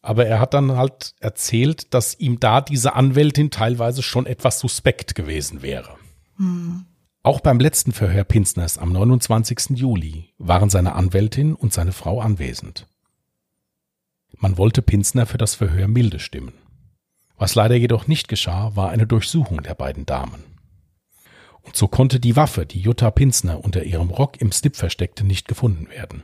Aber 0.02 0.26
er 0.26 0.40
hat 0.40 0.54
dann 0.54 0.74
halt 0.74 1.16
erzählt, 1.20 1.94
dass 1.94 2.20
ihm 2.20 2.40
da 2.40 2.62
diese 2.62 2.94
Anwältin 2.94 3.50
teilweise 3.50 4.04
schon 4.04 4.28
etwas 4.28 4.60
suspekt 4.60 5.16
gewesen 5.16 5.62
wäre. 5.62 5.96
Mhm. 6.38 6.86
Auch 7.24 7.40
beim 7.40 7.60
letzten 7.60 7.92
Verhör 7.92 8.24
Pinsners 8.24 8.78
am 8.78 8.92
29. 8.92 9.72
Juli 9.72 10.30
waren 10.38 10.70
seine 10.70 10.94
Anwältin 10.94 11.56
und 11.56 11.74
seine 11.74 11.92
Frau 11.92 12.22
anwesend. 12.22 12.86
Man 14.38 14.58
wollte 14.58 14.82
Pinsner 14.82 15.26
für 15.26 15.38
das 15.38 15.56
Verhör 15.56 15.88
milde 15.88 16.20
stimmen. 16.20 16.54
Was 17.38 17.56
leider 17.56 17.76
jedoch 17.76 18.08
nicht 18.08 18.28
geschah, 18.28 18.76
war 18.76 18.90
eine 18.90 19.08
Durchsuchung 19.08 19.62
der 19.62 19.76
beiden 19.76 20.06
Damen. 20.06 20.44
Und 21.62 21.76
so 21.76 21.88
konnte 21.88 22.20
die 22.20 22.36
Waffe, 22.36 22.66
die 22.66 22.80
Jutta 22.80 23.12
Pinsner 23.12 23.64
unter 23.64 23.84
ihrem 23.84 24.10
Rock 24.10 24.40
im 24.40 24.52
Slip 24.52 24.76
versteckte, 24.76 25.26
nicht 25.26 25.48
gefunden 25.48 25.90
werden. 25.90 26.24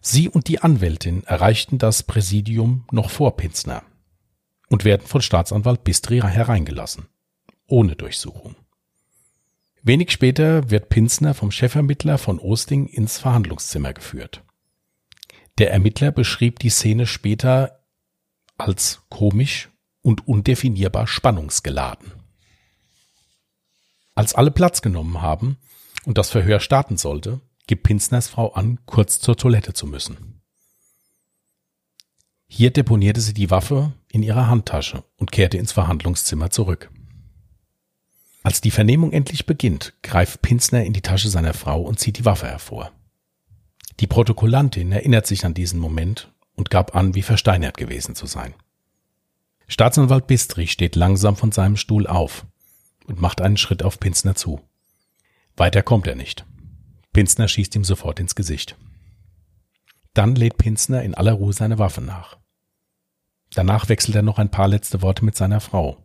Sie 0.00 0.28
und 0.28 0.48
die 0.48 0.60
Anwältin 0.60 1.24
erreichten 1.24 1.78
das 1.78 2.02
Präsidium 2.02 2.84
noch 2.90 3.08
vor 3.08 3.36
Pinsner 3.36 3.82
und 4.68 4.84
werden 4.84 5.06
von 5.06 5.22
Staatsanwalt 5.22 5.82
Bistri 5.82 6.20
hereingelassen, 6.20 7.06
ohne 7.66 7.96
Durchsuchung. 7.96 8.54
Wenig 9.82 10.10
später 10.10 10.70
wird 10.70 10.90
Pinsner 10.90 11.34
vom 11.34 11.50
Chefermittler 11.50 12.18
von 12.18 12.38
Osting 12.38 12.86
ins 12.86 13.18
Verhandlungszimmer 13.18 13.92
geführt. 13.94 14.42
Der 15.58 15.70
Ermittler 15.72 16.10
beschrieb 16.10 16.58
die 16.58 16.70
Szene 16.70 17.06
später 17.06 17.84
als 18.58 19.02
komisch 19.08 19.70
und 20.02 20.26
undefinierbar 20.26 21.06
spannungsgeladen. 21.06 22.12
Als 24.14 24.34
alle 24.34 24.50
Platz 24.50 24.82
genommen 24.82 25.22
haben 25.22 25.56
und 26.04 26.18
das 26.18 26.30
Verhör 26.30 26.60
starten 26.60 26.96
sollte, 26.96 27.40
gibt 27.66 27.84
Pinsners 27.84 28.28
Frau 28.28 28.52
an, 28.52 28.80
kurz 28.86 29.20
zur 29.20 29.36
Toilette 29.36 29.72
zu 29.72 29.86
müssen. 29.86 30.42
Hier 32.46 32.70
deponierte 32.70 33.20
sie 33.20 33.34
die 33.34 33.50
Waffe 33.50 33.92
in 34.08 34.22
ihrer 34.22 34.48
Handtasche 34.48 35.04
und 35.16 35.32
kehrte 35.32 35.58
ins 35.58 35.72
Verhandlungszimmer 35.72 36.50
zurück. 36.50 36.90
Als 38.42 38.60
die 38.60 38.70
Vernehmung 38.70 39.12
endlich 39.12 39.46
beginnt, 39.46 39.94
greift 40.02 40.42
Pinsner 40.42 40.84
in 40.84 40.92
die 40.92 41.00
Tasche 41.00 41.30
seiner 41.30 41.54
Frau 41.54 41.80
und 41.80 41.98
zieht 41.98 42.18
die 42.18 42.24
Waffe 42.24 42.46
hervor. 42.46 42.92
Die 44.00 44.06
Protokollantin 44.06 44.92
erinnert 44.92 45.26
sich 45.26 45.44
an 45.44 45.54
diesen 45.54 45.78
Moment 45.78 46.32
und 46.54 46.70
gab 46.70 46.94
an, 46.96 47.14
wie 47.14 47.22
versteinert 47.22 47.76
gewesen 47.76 48.14
zu 48.14 48.26
sein. 48.26 48.54
Staatsanwalt 49.66 50.26
Bistri 50.26 50.66
steht 50.66 50.96
langsam 50.96 51.36
von 51.36 51.52
seinem 51.52 51.76
Stuhl 51.76 52.06
auf 52.06 52.46
und 53.06 53.20
macht 53.20 53.40
einen 53.40 53.56
Schritt 53.56 53.82
auf 53.82 54.00
Pinsner 54.00 54.34
zu. 54.34 54.60
Weiter 55.56 55.82
kommt 55.82 56.06
er 56.06 56.16
nicht. 56.16 56.44
Pinsner 57.12 57.48
schießt 57.48 57.74
ihm 57.76 57.84
sofort 57.84 58.18
ins 58.20 58.34
Gesicht. 58.34 58.76
Dann 60.12 60.34
lädt 60.34 60.58
Pinsner 60.58 61.02
in 61.02 61.14
aller 61.14 61.32
Ruhe 61.32 61.52
seine 61.52 61.78
Waffe 61.78 62.00
nach. 62.00 62.38
Danach 63.54 63.88
wechselt 63.88 64.16
er 64.16 64.22
noch 64.22 64.38
ein 64.38 64.50
paar 64.50 64.68
letzte 64.68 65.00
Worte 65.02 65.24
mit 65.24 65.36
seiner 65.36 65.60
Frau, 65.60 65.96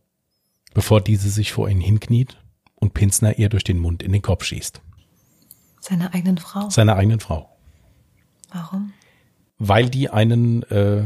bevor 0.74 1.02
diese 1.02 1.30
sich 1.30 1.52
vor 1.52 1.68
ihn 1.68 1.82
hinkniet 1.82 2.38
und 2.76 2.94
Pinsner 2.94 3.40
ihr 3.40 3.50
durch 3.50 3.64
den 3.64 3.80
Mund 3.80 4.04
in 4.04 4.12
den 4.12 4.22
Kopf 4.22 4.44
schießt. 4.44 4.82
Seiner 5.82 6.14
eigenen 6.14 6.38
Frau? 6.38 6.70
Seiner 6.70 6.96
eigenen 6.96 7.20
Frau. 7.20 7.59
Warum? 8.52 8.94
Weil 9.58 9.90
die 9.90 10.10
einen, 10.10 10.64
äh, 10.64 11.04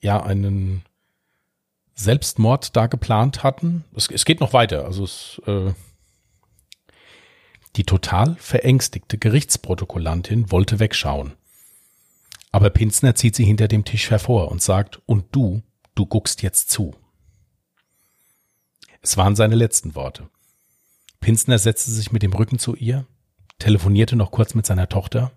ja, 0.00 0.22
einen 0.22 0.82
Selbstmord 1.94 2.76
da 2.76 2.86
geplant 2.86 3.42
hatten. 3.42 3.84
Es, 3.94 4.08
es 4.08 4.24
geht 4.24 4.40
noch 4.40 4.52
weiter. 4.52 4.84
Also 4.84 5.04
es, 5.04 5.40
äh, 5.46 5.72
die 7.76 7.84
total 7.84 8.36
verängstigte 8.36 9.18
Gerichtsprotokollantin 9.18 10.50
wollte 10.50 10.78
wegschauen. 10.78 11.34
Aber 12.52 12.70
Pinsner 12.70 13.14
zieht 13.16 13.34
sie 13.34 13.44
hinter 13.44 13.66
dem 13.66 13.84
Tisch 13.84 14.10
hervor 14.10 14.50
und 14.50 14.62
sagt, 14.62 15.00
und 15.06 15.26
du, 15.32 15.62
du 15.94 16.06
guckst 16.06 16.42
jetzt 16.42 16.70
zu. 16.70 16.94
Es 19.02 19.16
waren 19.16 19.34
seine 19.34 19.56
letzten 19.56 19.94
Worte. 19.94 20.28
Pinsner 21.20 21.58
setzte 21.58 21.90
sich 21.90 22.12
mit 22.12 22.22
dem 22.22 22.32
Rücken 22.32 22.58
zu 22.58 22.76
ihr, 22.76 23.06
telefonierte 23.58 24.14
noch 24.14 24.30
kurz 24.30 24.54
mit 24.54 24.66
seiner 24.66 24.88
Tochter 24.88 25.32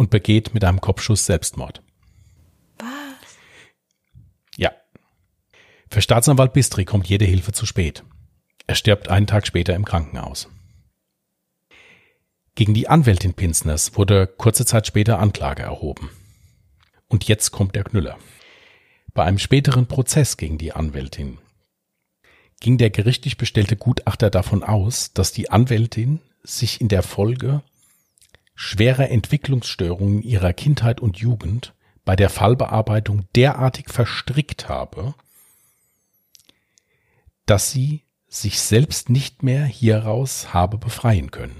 und 0.00 0.08
begeht 0.08 0.54
mit 0.54 0.64
einem 0.64 0.80
Kopfschuss 0.80 1.26
Selbstmord. 1.26 1.82
Was? 2.78 2.88
Ja. 4.56 4.72
Für 5.90 6.00
Staatsanwalt 6.00 6.54
Bistri 6.54 6.86
kommt 6.86 7.06
jede 7.06 7.26
Hilfe 7.26 7.52
zu 7.52 7.66
spät. 7.66 8.02
Er 8.66 8.76
stirbt 8.76 9.10
einen 9.10 9.26
Tag 9.26 9.46
später 9.46 9.74
im 9.74 9.84
Krankenhaus. 9.84 10.48
Gegen 12.54 12.72
die 12.72 12.88
Anwältin 12.88 13.34
Pinsners 13.34 13.94
wurde 13.94 14.26
kurze 14.26 14.64
Zeit 14.64 14.86
später 14.86 15.18
Anklage 15.18 15.64
erhoben. 15.64 16.08
Und 17.08 17.28
jetzt 17.28 17.50
kommt 17.50 17.74
der 17.74 17.84
Knüller. 17.84 18.16
Bei 19.12 19.24
einem 19.24 19.38
späteren 19.38 19.86
Prozess 19.86 20.38
gegen 20.38 20.56
die 20.56 20.72
Anwältin 20.72 21.36
ging 22.60 22.78
der 22.78 22.88
gerichtlich 22.88 23.36
bestellte 23.36 23.76
Gutachter 23.76 24.30
davon 24.30 24.62
aus, 24.62 25.12
dass 25.12 25.32
die 25.32 25.50
Anwältin 25.50 26.20
sich 26.42 26.80
in 26.80 26.88
der 26.88 27.02
Folge 27.02 27.62
schwerer 28.62 29.08
Entwicklungsstörungen 29.08 30.20
ihrer 30.22 30.52
Kindheit 30.52 31.00
und 31.00 31.16
Jugend 31.16 31.72
bei 32.04 32.14
der 32.14 32.28
Fallbearbeitung 32.28 33.24
derartig 33.34 33.88
verstrickt 33.88 34.68
habe, 34.68 35.14
dass 37.46 37.70
sie 37.70 38.04
sich 38.28 38.60
selbst 38.60 39.08
nicht 39.08 39.42
mehr 39.42 39.64
hieraus 39.64 40.52
habe 40.52 40.76
befreien 40.76 41.30
können. 41.30 41.56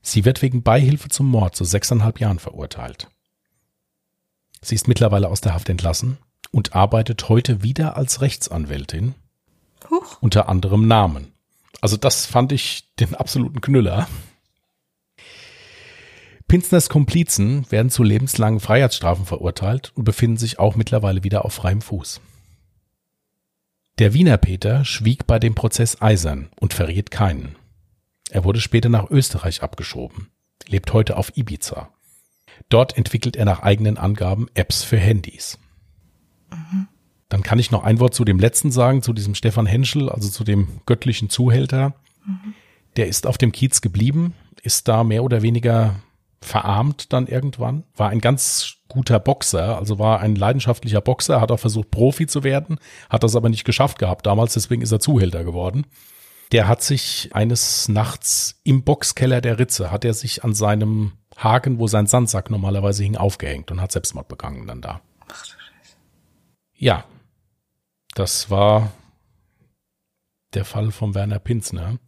Sie 0.00 0.24
wird 0.24 0.40
wegen 0.40 0.62
Beihilfe 0.62 1.10
zum 1.10 1.26
Mord 1.26 1.54
zu 1.54 1.64
sechseinhalb 1.64 2.20
Jahren 2.20 2.38
verurteilt. 2.38 3.10
Sie 4.62 4.74
ist 4.74 4.88
mittlerweile 4.88 5.28
aus 5.28 5.42
der 5.42 5.52
Haft 5.52 5.68
entlassen 5.68 6.16
und 6.52 6.74
arbeitet 6.74 7.28
heute 7.28 7.62
wieder 7.62 7.98
als 7.98 8.22
Rechtsanwältin 8.22 9.14
Huch. 9.90 10.22
unter 10.22 10.48
anderem 10.48 10.88
Namen. 10.88 11.34
Also 11.82 11.98
das 11.98 12.24
fand 12.24 12.50
ich 12.50 12.94
den 12.98 13.14
absoluten 13.14 13.60
Knüller. 13.60 14.08
Pinsners 16.48 16.88
Komplizen 16.88 17.70
werden 17.70 17.90
zu 17.90 18.02
lebenslangen 18.02 18.60
Freiheitsstrafen 18.60 19.26
verurteilt 19.26 19.92
und 19.94 20.04
befinden 20.04 20.36
sich 20.36 20.58
auch 20.58 20.76
mittlerweile 20.76 21.24
wieder 21.24 21.44
auf 21.44 21.54
freiem 21.54 21.80
Fuß. 21.80 22.20
Der 23.98 24.12
Wiener 24.12 24.38
Peter 24.38 24.84
schwieg 24.84 25.26
bei 25.26 25.38
dem 25.38 25.54
Prozess 25.54 26.02
eisern 26.02 26.48
und 26.58 26.74
verriet 26.74 27.10
keinen. 27.10 27.56
Er 28.30 28.44
wurde 28.44 28.60
später 28.60 28.88
nach 28.88 29.10
Österreich 29.10 29.62
abgeschoben, 29.62 30.28
lebt 30.66 30.92
heute 30.92 31.16
auf 31.16 31.36
Ibiza. 31.36 31.90
Dort 32.68 32.96
entwickelt 32.96 33.36
er 33.36 33.44
nach 33.44 33.60
eigenen 33.60 33.96
Angaben 33.96 34.48
Apps 34.54 34.82
für 34.82 34.96
Handys. 34.96 35.58
Mhm. 36.50 36.88
Dann 37.28 37.42
kann 37.42 37.58
ich 37.58 37.70
noch 37.70 37.84
ein 37.84 38.00
Wort 38.00 38.14
zu 38.14 38.24
dem 38.24 38.38
letzten 38.38 38.70
sagen, 38.70 39.02
zu 39.02 39.12
diesem 39.12 39.34
Stefan 39.34 39.66
Henschel, 39.66 40.08
also 40.08 40.28
zu 40.28 40.44
dem 40.44 40.80
göttlichen 40.86 41.30
Zuhälter. 41.30 41.94
Mhm. 42.26 42.54
Der 42.96 43.08
ist 43.08 43.26
auf 43.26 43.38
dem 43.38 43.52
Kiez 43.52 43.80
geblieben, 43.80 44.34
ist 44.62 44.88
da 44.88 45.04
mehr 45.04 45.24
oder 45.24 45.42
weniger 45.42 45.96
verarmt 46.44 47.12
dann 47.12 47.26
irgendwann, 47.26 47.84
war 47.96 48.10
ein 48.10 48.20
ganz 48.20 48.76
guter 48.88 49.18
Boxer, 49.18 49.78
also 49.78 49.98
war 49.98 50.20
ein 50.20 50.36
leidenschaftlicher 50.36 51.00
Boxer, 51.00 51.40
hat 51.40 51.50
auch 51.50 51.58
versucht 51.58 51.90
Profi 51.90 52.26
zu 52.26 52.44
werden, 52.44 52.78
hat 53.08 53.24
das 53.24 53.34
aber 53.34 53.48
nicht 53.48 53.64
geschafft 53.64 53.98
gehabt 53.98 54.26
damals, 54.26 54.54
deswegen 54.54 54.82
ist 54.82 54.92
er 54.92 55.00
Zuhälter 55.00 55.44
geworden. 55.44 55.86
Der 56.52 56.68
hat 56.68 56.82
sich 56.82 57.30
eines 57.32 57.88
Nachts 57.88 58.60
im 58.62 58.84
Boxkeller 58.84 59.40
der 59.40 59.58
Ritze, 59.58 59.90
hat 59.90 60.04
er 60.04 60.14
sich 60.14 60.44
an 60.44 60.54
seinem 60.54 61.12
Haken, 61.36 61.78
wo 61.78 61.88
sein 61.88 62.06
Sandsack 62.06 62.50
normalerweise 62.50 63.02
hing, 63.02 63.16
aufgehängt 63.16 63.70
und 63.70 63.80
hat 63.80 63.90
Selbstmord 63.90 64.28
begangen 64.28 64.66
dann 64.66 64.80
da. 64.80 65.00
Ach 65.26 65.42
du 65.42 65.50
Scheiße. 65.50 65.96
Ja, 66.76 67.04
das 68.14 68.50
war 68.50 68.92
der 70.52 70.64
Fall 70.64 70.92
von 70.92 71.14
Werner 71.14 71.40
Pinzner 71.40 71.98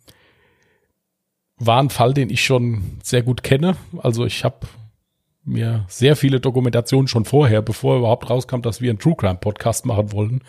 war 1.58 1.82
ein 1.82 1.90
Fall, 1.90 2.14
den 2.14 2.30
ich 2.30 2.44
schon 2.44 2.98
sehr 3.02 3.22
gut 3.22 3.42
kenne. 3.42 3.76
Also 3.98 4.24
ich 4.26 4.44
habe 4.44 4.66
mir 5.44 5.84
sehr 5.88 6.16
viele 6.16 6.40
Dokumentationen 6.40 7.08
schon 7.08 7.24
vorher, 7.24 7.62
bevor 7.62 7.98
überhaupt 7.98 8.28
rauskam, 8.28 8.60
dass 8.60 8.80
wir 8.80 8.90
einen 8.90 8.98
True 8.98 9.14
Crime 9.16 9.36
Podcast 9.36 9.86
machen 9.86 10.12
wollten, 10.12 10.42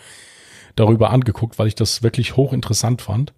darüber 0.76 1.10
angeguckt, 1.10 1.58
weil 1.58 1.68
ich 1.68 1.74
das 1.74 2.02
wirklich 2.02 2.36
hochinteressant 2.36 3.00
fand. 3.00 3.32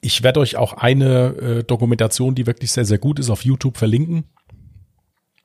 Ich 0.00 0.22
werde 0.22 0.40
euch 0.40 0.56
auch 0.56 0.74
eine 0.74 1.36
äh, 1.36 1.64
Dokumentation, 1.64 2.34
die 2.34 2.46
wirklich 2.46 2.72
sehr, 2.72 2.84
sehr 2.84 2.98
gut 2.98 3.18
ist, 3.18 3.30
auf 3.30 3.44
YouTube 3.44 3.76
verlinken. 3.76 4.24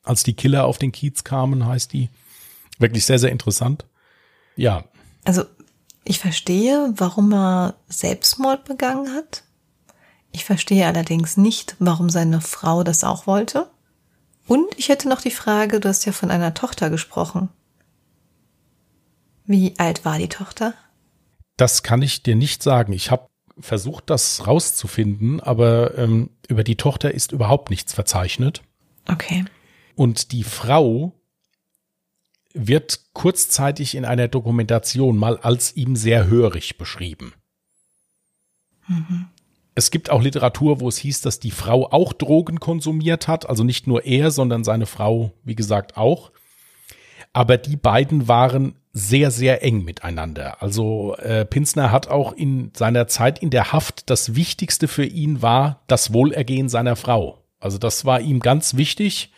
Als 0.04 0.24
die 0.24 0.34
Killer 0.34 0.66
auf 0.66 0.78
den 0.78 0.92
Kiez 0.92 1.24
kamen, 1.24 1.66
heißt 1.66 1.94
die. 1.94 2.10
Wirklich 2.78 3.06
sehr, 3.06 3.20
sehr 3.20 3.32
interessant. 3.32 3.86
Ja. 4.56 4.84
Also 5.24 5.44
ich 6.04 6.20
verstehe, 6.20 6.94
warum 6.98 7.32
er 7.34 7.76
Selbstmord 7.88 8.66
begangen 8.66 9.14
hat. 9.14 9.44
Ich 10.34 10.46
verstehe 10.46 10.86
allerdings 10.88 11.38
nicht, 11.38 11.76
warum 11.80 12.10
seine 12.10 12.42
Frau 12.42 12.84
das 12.84 13.04
auch 13.04 13.28
wollte. 13.28 13.70
Und 14.48 14.68
ich 14.78 14.90
hätte 14.90 15.08
noch 15.08 15.22
die 15.22 15.32
Frage, 15.32 15.80
du 15.80 15.88
hast 15.88 16.06
ja 16.06 16.12
von 16.12 16.32
einer 16.32 16.54
Tochter 16.54 16.90
gesprochen. 16.90 17.50
Wie 19.46 19.78
alt 19.78 20.04
war 20.06 20.18
die 20.18 20.28
Tochter? 20.28 20.74
Das 21.56 21.84
kann 21.84 22.02
ich 22.02 22.24
dir 22.24 22.36
nicht 22.36 22.64
sagen. 22.64 22.94
Ich 22.94 23.12
habe 23.12 23.30
versucht, 23.60 24.10
das 24.10 24.48
rauszufinden, 24.48 25.40
aber 25.40 25.98
ähm, 25.98 26.32
über 26.48 26.64
die 26.64 26.78
Tochter 26.78 27.14
ist 27.14 27.32
überhaupt 27.32 27.70
nichts 27.70 27.94
verzeichnet. 27.94 28.64
Okay. 29.08 29.46
Und 29.96 30.32
die 30.32 30.44
Frau 30.44 31.14
wird 32.56 33.14
kurzzeitig 33.14 33.94
in 33.94 34.06
einer 34.06 34.28
Dokumentation 34.28 35.16
mal 35.16 35.38
als 35.38 35.76
ihm 35.76 35.96
sehr 35.96 36.26
hörig 36.26 36.80
beschrieben. 36.80 37.34
Mhm. 38.88 39.28
Es 39.76 39.90
gibt 39.90 40.10
auch 40.10 40.22
Literatur, 40.22 40.80
wo 40.80 40.88
es 40.88 40.98
hieß, 40.98 41.22
dass 41.22 41.40
die 41.40 41.52
Frau 41.52 41.92
auch 41.92 42.14
Drogen 42.14 42.60
konsumiert 42.60 43.28
hat, 43.28 43.50
also 43.50 43.64
nicht 43.64 43.88
nur 43.88 44.06
er, 44.06 44.30
sondern 44.32 44.64
seine 44.64 44.86
Frau, 44.86 45.32
wie 45.44 45.56
gesagt, 45.56 45.98
auch. 45.98 46.32
Aber 47.34 47.58
die 47.58 47.78
beiden 47.78 48.28
waren 48.28 48.76
sehr, 48.92 49.32
sehr 49.32 49.64
eng 49.64 49.84
miteinander. 49.84 50.62
Also 50.62 51.16
äh, 51.16 51.46
Pinsner 51.46 51.92
hat 51.92 52.08
auch 52.08 52.34
in 52.34 52.72
seiner 52.76 53.08
Zeit 53.08 53.40
in 53.40 53.50
der 53.50 53.74
Haft 53.74 54.12
das 54.12 54.36
Wichtigste 54.36 54.88
für 54.88 55.06
ihn 55.06 55.42
war 55.42 55.82
das 55.88 56.14
Wohlergehen 56.14 56.70
seiner 56.70 56.96
Frau. 56.96 57.40
Also 57.60 57.80
das 57.80 58.06
war 58.06 58.22
ihm 58.22 58.40
ganz 58.40 58.78
wichtig. 58.78 59.32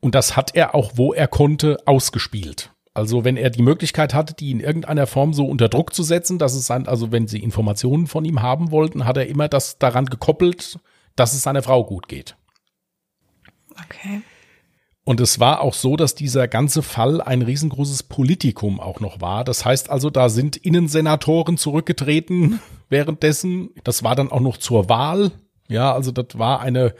Und 0.00 0.14
das 0.14 0.36
hat 0.36 0.54
er 0.54 0.74
auch, 0.74 0.92
wo 0.96 1.14
er 1.14 1.28
konnte, 1.28 1.78
ausgespielt. 1.86 2.70
Also 3.00 3.24
wenn 3.24 3.38
er 3.38 3.48
die 3.48 3.62
Möglichkeit 3.62 4.12
hatte, 4.12 4.34
die 4.34 4.50
in 4.50 4.60
irgendeiner 4.60 5.06
Form 5.06 5.32
so 5.32 5.46
unter 5.46 5.70
Druck 5.70 5.94
zu 5.94 6.02
setzen, 6.02 6.38
dass 6.38 6.52
es 6.52 6.66
sein, 6.66 6.86
also 6.86 7.10
wenn 7.10 7.26
sie 7.26 7.42
Informationen 7.42 8.06
von 8.06 8.26
ihm 8.26 8.42
haben 8.42 8.70
wollten, 8.70 9.06
hat 9.06 9.16
er 9.16 9.26
immer 9.26 9.48
das 9.48 9.78
daran 9.78 10.04
gekoppelt, 10.04 10.78
dass 11.16 11.32
es 11.32 11.42
seiner 11.42 11.62
Frau 11.62 11.82
gut 11.82 12.08
geht. 12.08 12.36
Okay. 13.86 14.20
Und 15.02 15.18
es 15.18 15.40
war 15.40 15.62
auch 15.62 15.72
so, 15.72 15.96
dass 15.96 16.14
dieser 16.14 16.46
ganze 16.46 16.82
Fall 16.82 17.22
ein 17.22 17.40
riesengroßes 17.40 18.02
Politikum 18.02 18.80
auch 18.80 19.00
noch 19.00 19.22
war. 19.22 19.44
Das 19.44 19.64
heißt 19.64 19.88
also, 19.88 20.10
da 20.10 20.28
sind 20.28 20.58
Innensenatoren 20.58 21.56
zurückgetreten 21.56 22.60
währenddessen. 22.90 23.70
Das 23.82 24.02
war 24.02 24.14
dann 24.14 24.30
auch 24.30 24.40
noch 24.40 24.58
zur 24.58 24.90
Wahl. 24.90 25.32
Ja, 25.68 25.94
also 25.94 26.12
das 26.12 26.38
war 26.38 26.60
eine 26.60 26.94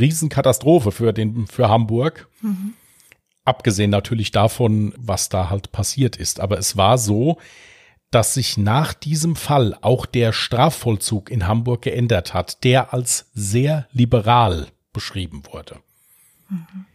Riesenkatastrophe 0.00 0.90
für 0.90 1.12
den, 1.12 1.46
für 1.46 1.68
Hamburg. 1.68 2.26
Mhm. 2.42 2.74
Abgesehen 3.44 3.90
natürlich 3.90 4.30
davon, 4.30 4.94
was 4.96 5.28
da 5.28 5.50
halt 5.50 5.70
passiert 5.72 6.16
ist. 6.16 6.40
Aber 6.40 6.58
es 6.58 6.76
war 6.76 6.96
so, 6.96 7.38
dass 8.10 8.34
sich 8.34 8.56
nach 8.56 8.94
diesem 8.94 9.36
Fall 9.36 9.76
auch 9.80 10.06
der 10.06 10.32
Strafvollzug 10.32 11.30
in 11.30 11.46
Hamburg 11.46 11.82
geändert 11.82 12.32
hat, 12.32 12.64
der 12.64 12.94
als 12.94 13.30
sehr 13.34 13.88
liberal 13.92 14.68
beschrieben 14.92 15.42
wurde. 15.50 15.76
Mhm. 16.48 16.86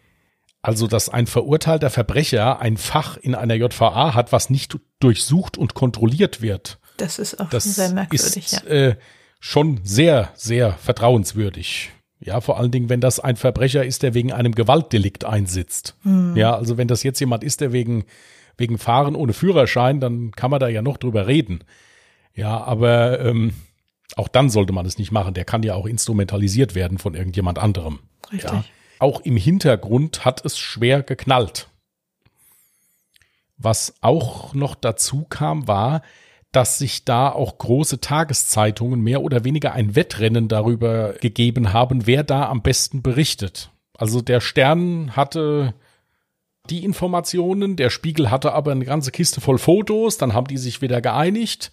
Also, 0.61 0.87
dass 0.87 1.07
ein 1.09 1.27
verurteilter 1.27 1.89
Verbrecher 1.89 2.59
ein 2.59 2.77
Fach 2.77 3.15
in 3.17 3.33
einer 3.35 3.55
JVA 3.55 4.13
hat, 4.13 4.31
was 4.31 4.49
nicht 4.49 4.77
durchsucht 4.99 5.57
und 5.57 5.73
kontrolliert 5.73 6.41
wird. 6.41 6.79
Das 6.97 7.17
ist 7.17 7.39
auch 7.39 7.49
das 7.49 7.63
sehr 7.63 7.89
merkwürdig, 7.93 8.45
ist, 8.45 8.63
ja. 8.63 8.69
Äh, 8.69 8.95
schon 9.39 9.79
sehr, 9.83 10.31
sehr 10.35 10.73
vertrauenswürdig. 10.73 11.91
Ja, 12.29 12.41
vor 12.41 12.59
allen 12.59 12.69
Dingen, 12.69 12.89
wenn 12.89 13.01
das 13.01 13.19
ein 13.19 13.37
Verbrecher 13.37 13.83
ist, 13.83 14.03
der 14.03 14.13
wegen 14.13 14.31
einem 14.31 14.53
Gewaltdelikt 14.53 15.25
einsitzt. 15.25 15.95
Hm. 16.03 16.37
Ja, 16.37 16.55
also 16.55 16.77
wenn 16.77 16.87
das 16.87 17.01
jetzt 17.01 17.19
jemand 17.19 17.43
ist, 17.43 17.59
der 17.59 17.73
wegen, 17.73 18.05
wegen 18.55 18.77
Fahren 18.77 19.15
ohne 19.15 19.33
Führerschein, 19.33 19.99
dann 19.99 20.29
kann 20.29 20.51
man 20.51 20.59
da 20.59 20.67
ja 20.67 20.83
noch 20.83 20.97
drüber 20.97 21.25
reden. 21.25 21.63
Ja, 22.35 22.63
aber 22.63 23.19
ähm, 23.19 23.53
auch 24.15 24.27
dann 24.27 24.51
sollte 24.51 24.73
man 24.73 24.85
es 24.85 24.99
nicht 24.99 25.11
machen. 25.11 25.33
Der 25.33 25.43
kann 25.43 25.63
ja 25.63 25.73
auch 25.73 25.87
instrumentalisiert 25.87 26.75
werden 26.75 26.99
von 26.99 27.15
irgendjemand 27.15 27.57
anderem. 27.57 27.97
Richtig. 28.31 28.51
Ja. 28.51 28.63
Auch 28.99 29.21
im 29.21 29.35
Hintergrund 29.35 30.23
hat 30.23 30.45
es 30.45 30.59
schwer 30.59 31.01
geknallt. 31.01 31.67
Was 33.57 33.95
auch 34.01 34.53
noch 34.53 34.75
dazu 34.75 35.25
kam, 35.27 35.67
war, 35.67 36.03
dass 36.51 36.79
sich 36.79 37.05
da 37.05 37.29
auch 37.29 37.57
große 37.57 38.01
Tageszeitungen 38.01 39.01
mehr 39.01 39.21
oder 39.21 39.43
weniger 39.43 39.73
ein 39.73 39.95
Wettrennen 39.95 40.47
darüber 40.47 41.13
gegeben 41.13 41.73
haben, 41.73 42.07
wer 42.07 42.23
da 42.23 42.49
am 42.49 42.61
besten 42.61 43.03
berichtet. 43.03 43.71
Also 43.95 44.21
der 44.21 44.41
Stern 44.41 45.15
hatte 45.15 45.75
die 46.69 46.83
Informationen, 46.83 47.75
der 47.75 47.89
Spiegel 47.89 48.31
hatte 48.31 48.53
aber 48.53 48.71
eine 48.71 48.85
ganze 48.85 49.11
Kiste 49.11 49.41
voll 49.41 49.57
Fotos, 49.57 50.17
dann 50.17 50.33
haben 50.33 50.47
die 50.47 50.57
sich 50.57 50.81
wieder 50.81 51.01
geeinigt. 51.01 51.71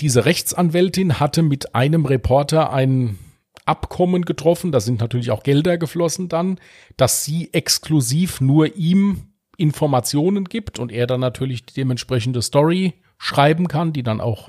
Diese 0.00 0.24
Rechtsanwältin 0.24 1.20
hatte 1.20 1.42
mit 1.42 1.74
einem 1.74 2.06
Reporter 2.06 2.72
ein 2.72 3.18
Abkommen 3.66 4.24
getroffen, 4.24 4.72
da 4.72 4.80
sind 4.80 5.00
natürlich 5.00 5.30
auch 5.30 5.42
Gelder 5.42 5.78
geflossen 5.78 6.28
dann, 6.28 6.58
dass 6.96 7.24
sie 7.24 7.52
exklusiv 7.52 8.40
nur 8.40 8.74
ihm 8.76 9.28
Informationen 9.56 10.44
gibt 10.44 10.78
und 10.78 10.90
er 10.90 11.06
dann 11.06 11.20
natürlich 11.20 11.66
die 11.66 11.74
dementsprechende 11.74 12.42
Story 12.42 12.94
schreiben 13.22 13.68
kann, 13.68 13.92
die 13.92 14.02
dann 14.02 14.20
auch 14.20 14.48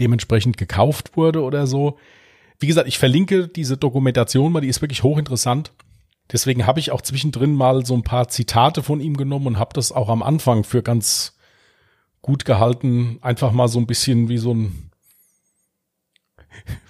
dementsprechend 0.00 0.56
gekauft 0.56 1.16
wurde 1.16 1.42
oder 1.42 1.66
so. 1.66 1.98
Wie 2.58 2.66
gesagt, 2.66 2.88
ich 2.88 2.98
verlinke 2.98 3.46
diese 3.46 3.76
Dokumentation 3.76 4.50
mal, 4.50 4.62
die 4.62 4.68
ist 4.68 4.80
wirklich 4.80 5.02
hochinteressant. 5.02 5.72
Deswegen 6.32 6.66
habe 6.66 6.80
ich 6.80 6.90
auch 6.90 7.02
zwischendrin 7.02 7.54
mal 7.54 7.84
so 7.84 7.94
ein 7.94 8.02
paar 8.02 8.28
Zitate 8.28 8.82
von 8.82 9.00
ihm 9.00 9.18
genommen 9.18 9.46
und 9.46 9.58
habe 9.58 9.74
das 9.74 9.92
auch 9.92 10.08
am 10.08 10.22
Anfang 10.22 10.64
für 10.64 10.82
ganz 10.82 11.36
gut 12.22 12.46
gehalten, 12.46 13.18
einfach 13.20 13.52
mal 13.52 13.68
so 13.68 13.78
ein 13.78 13.86
bisschen 13.86 14.28
wie 14.28 14.38
so 14.38 14.54
ein 14.54 14.90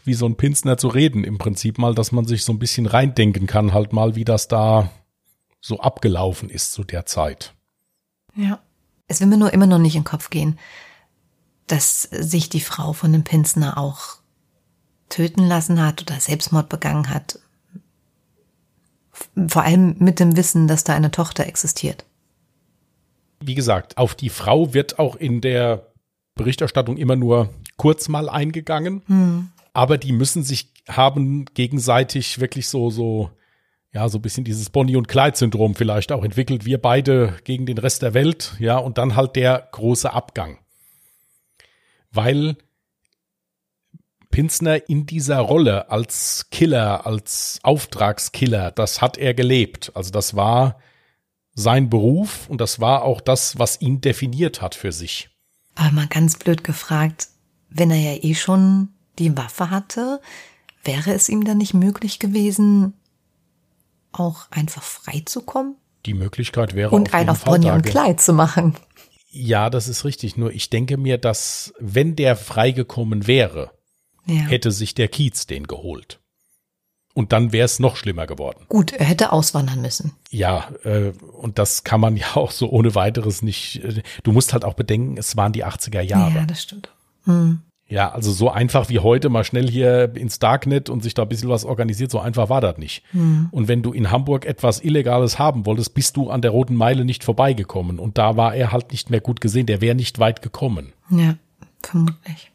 wie 0.05 0.15
so 0.15 0.27
ein 0.27 0.37
Pinsner 0.37 0.79
zu 0.79 0.87
reden 0.87 1.25
im 1.25 1.39
Prinzip 1.39 1.77
mal, 1.77 1.93
dass 1.93 2.13
man 2.13 2.25
sich 2.25 2.45
so 2.45 2.53
ein 2.53 2.61
bisschen 2.61 2.87
reindenken 2.87 3.49
kann, 3.49 3.75
halt 3.75 3.93
mal, 3.93 4.15
wie 4.15 4.25
das 4.25 4.47
da 4.47 4.93
so 5.61 5.81
abgelaufen 5.81 6.49
ist 6.49 6.73
zu 6.73 6.85
der 6.85 7.05
Zeit. 7.05 7.53
Ja. 8.37 8.61
Es 9.09 9.21
will 9.21 9.29
mir 9.29 9.37
nur 9.37 9.53
immer 9.53 9.67
noch 9.67 9.79
nicht 9.79 9.95
in 9.95 10.03
den 10.03 10.09
Kopf 10.09 10.31
gehen, 10.31 10.59
dass 11.67 12.03
sich 12.03 12.49
die 12.49 12.61
Frau 12.61 12.93
von 12.93 13.13
dem 13.13 13.25
Pinsner 13.25 13.79
auch 13.79 14.19
töten 15.09 15.45
lassen 15.45 15.81
hat 15.81 16.03
oder 16.03 16.19
Selbstmord 16.19 16.69
begangen 16.69 17.11
hat. 17.11 17.39
Vor 19.49 19.63
allem 19.63 19.97
mit 19.99 20.21
dem 20.21 20.37
Wissen, 20.37 20.69
dass 20.69 20.85
da 20.85 20.95
eine 20.95 21.11
Tochter 21.11 21.47
existiert. 21.47 22.05
Wie 23.41 23.55
gesagt, 23.55 23.97
auf 23.99 24.15
die 24.15 24.31
Frau 24.31 24.75
wird 24.75 24.99
auch 24.99 25.17
in 25.17 25.41
der 25.41 25.93
Berichterstattung 26.35 26.97
immer 26.97 27.17
nur 27.17 27.51
kurz 27.77 28.09
mal 28.09 28.29
eingegangen. 28.29 29.03
Hm. 29.07 29.49
Aber 29.73 29.99
die 29.99 30.13
müssen 30.13 30.43
sich 30.43 30.73
haben 30.89 31.47
gegenseitig 31.47 32.39
wirklich 32.41 32.69
so, 32.69 32.91
so 32.91 33.31
ja, 33.97 34.11
so 34.11 34.19
ein 34.19 34.23
bisschen 34.23 34.45
dieses 34.45 34.69
Bonnie- 34.69 34.97
und 34.97 35.09
Clyde-Syndrom 35.09 35.75
vielleicht 35.75 36.13
auch 36.13 36.23
entwickelt. 36.23 36.67
Wir 36.67 36.77
beide 36.77 37.39
gegen 37.45 37.65
den 37.65 37.79
Rest 37.79 38.03
der 38.03 38.13
Welt, 38.13 38.55
ja, 38.59 38.77
und 38.77 38.99
dann 38.99 39.17
halt 39.17 39.37
der 39.37 39.71
große 39.73 40.13
Abgang. 40.13 40.59
Weil 42.13 42.59
Pinsner 44.31 44.87
in 44.91 45.07
dieser 45.07 45.39
Rolle 45.39 45.91
als 45.91 46.49
Killer, 46.51 47.07
als 47.07 47.59
Auftragskiller, 47.63 48.71
das 48.71 49.01
hat 49.01 49.17
er 49.17 49.33
gelebt. 49.33 49.93
Also 49.95 50.11
das 50.11 50.37
war 50.37 50.79
sein 51.55 51.89
Beruf 51.89 52.51
und 52.51 52.61
das 52.61 52.79
war 52.79 53.03
auch 53.03 53.23
das, 53.23 53.59
was 53.59 53.81
ihn 53.81 54.03
definiert 54.03 54.61
hat 54.61 54.75
für 54.75 54.93
sich. 54.93 55.31
Aber 55.75 55.91
mal 55.93 56.07
ganz 56.07 56.37
blöd 56.37 56.65
gefragt, 56.65 57.29
wenn 57.71 57.91
er 57.91 57.97
ja 57.97 58.23
eh 58.23 58.35
schon 58.35 58.91
die 59.19 59.35
Waffe 59.39 59.71
hatte, 59.71 60.21
wäre 60.85 61.15
es 61.15 61.31
ihm 61.31 61.47
dann 61.47 61.57
nicht 61.57 61.73
möglich 61.73 62.19
gewesen, 62.19 62.93
auch 64.13 64.51
einfach 64.51 64.83
frei 64.83 65.23
zu 65.25 65.43
kommen? 65.43 65.77
Die 66.05 66.15
Möglichkeit 66.15 66.75
wäre 66.75 66.91
und 66.91 67.15
einen 67.15 67.31
auf 67.31 67.45
Bonnie 67.45 67.71
und 67.71 67.83
Clyde 67.83 68.17
zu 68.17 68.33
machen. 68.33 68.77
Ja, 69.29 69.69
das 69.71 69.89
ist 69.89 70.05
richtig. 70.05 70.37
Nur 70.37 70.53
ich 70.53 70.71
denke 70.71 70.97
mir, 70.97 71.19
dass 71.19 71.75
wenn 71.79 72.17
der 72.17 72.37
freigekommen 72.37 73.27
wäre, 73.27 73.73
ja. 74.27 74.43
hätte 74.43 74.71
sich 74.71 74.95
der 74.95 75.09
Kiez 75.09 75.47
den 75.47 75.67
geholt. 75.67 76.21
Und 77.17 77.33
dann 77.33 77.51
wäre 77.51 77.65
es 77.65 77.79
noch 77.79 77.97
schlimmer 77.97 78.27
geworden. 78.27 78.67
Gut, 78.69 78.93
er 78.93 79.07
hätte 79.07 79.33
auswandern 79.33 79.81
müssen. 79.81 80.13
Ja, 80.31 80.69
äh, 80.85 81.13
und 81.33 81.59
das 81.59 81.83
kann 81.83 82.01
man 82.01 82.17
ja 82.17 82.37
auch 82.37 82.51
so 82.51 82.71
ohne 82.71 82.95
weiteres 82.95 83.43
nicht. 83.43 83.83
Äh, 83.83 84.03
du 84.23 84.33
musst 84.33 84.53
halt 84.53 84.65
auch 84.65 84.75
bedenken, 84.75 85.17
es 85.17 85.37
waren 85.37 85.53
die 85.53 85.65
80er 85.65 86.03
Jahre. 86.03 86.35
Ja, 86.35 86.45
das 86.45 86.63
stimmt. 86.63 86.91
Hm. 87.25 87.63
Ja, 87.89 88.11
also 88.11 88.33
so 88.33 88.51
einfach 88.51 88.89
wie 88.89 88.99
heute 88.99 89.29
mal 89.29 89.45
schnell 89.45 89.71
hier 89.71 90.17
ins 90.17 90.41
Darknet 90.41 90.91
und 90.91 91.05
sich 91.05 91.15
da 91.15 91.23
ein 91.23 91.29
bisschen 91.29 91.49
was 91.49 91.65
organisiert, 91.65 92.11
so 92.11 92.19
einfach 92.19 92.49
war 92.49 92.61
das 92.61 92.79
nicht. 92.79 93.05
Hm. 93.13 93.49
Und 93.53 93.69
wenn 93.69 93.83
du 93.83 93.93
in 93.93 94.11
Hamburg 94.11 94.45
etwas 94.45 94.83
Illegales 94.83 95.39
haben 95.39 95.67
wolltest, 95.67 95.95
bist 95.95 96.17
du 96.17 96.31
an 96.31 96.43
der 96.43 96.51
Roten 96.51 96.75
Meile 96.75 97.05
nicht 97.05 97.23
vorbeigekommen. 97.23 98.01
Und 98.01 98.19
da 98.19 98.37
war 98.37 98.55
er 98.57 98.73
halt 98.73 98.91
nicht 98.91 99.11
mehr 99.11 99.21
gut 99.21 99.41
gesehen, 99.41 99.67
der 99.67 99.81
wäre 99.81 99.95
nicht 99.95 100.19
weit 100.19 100.43
gekommen. 100.43 100.93
Ja, 101.11 101.37
vermutlich. 101.81 102.51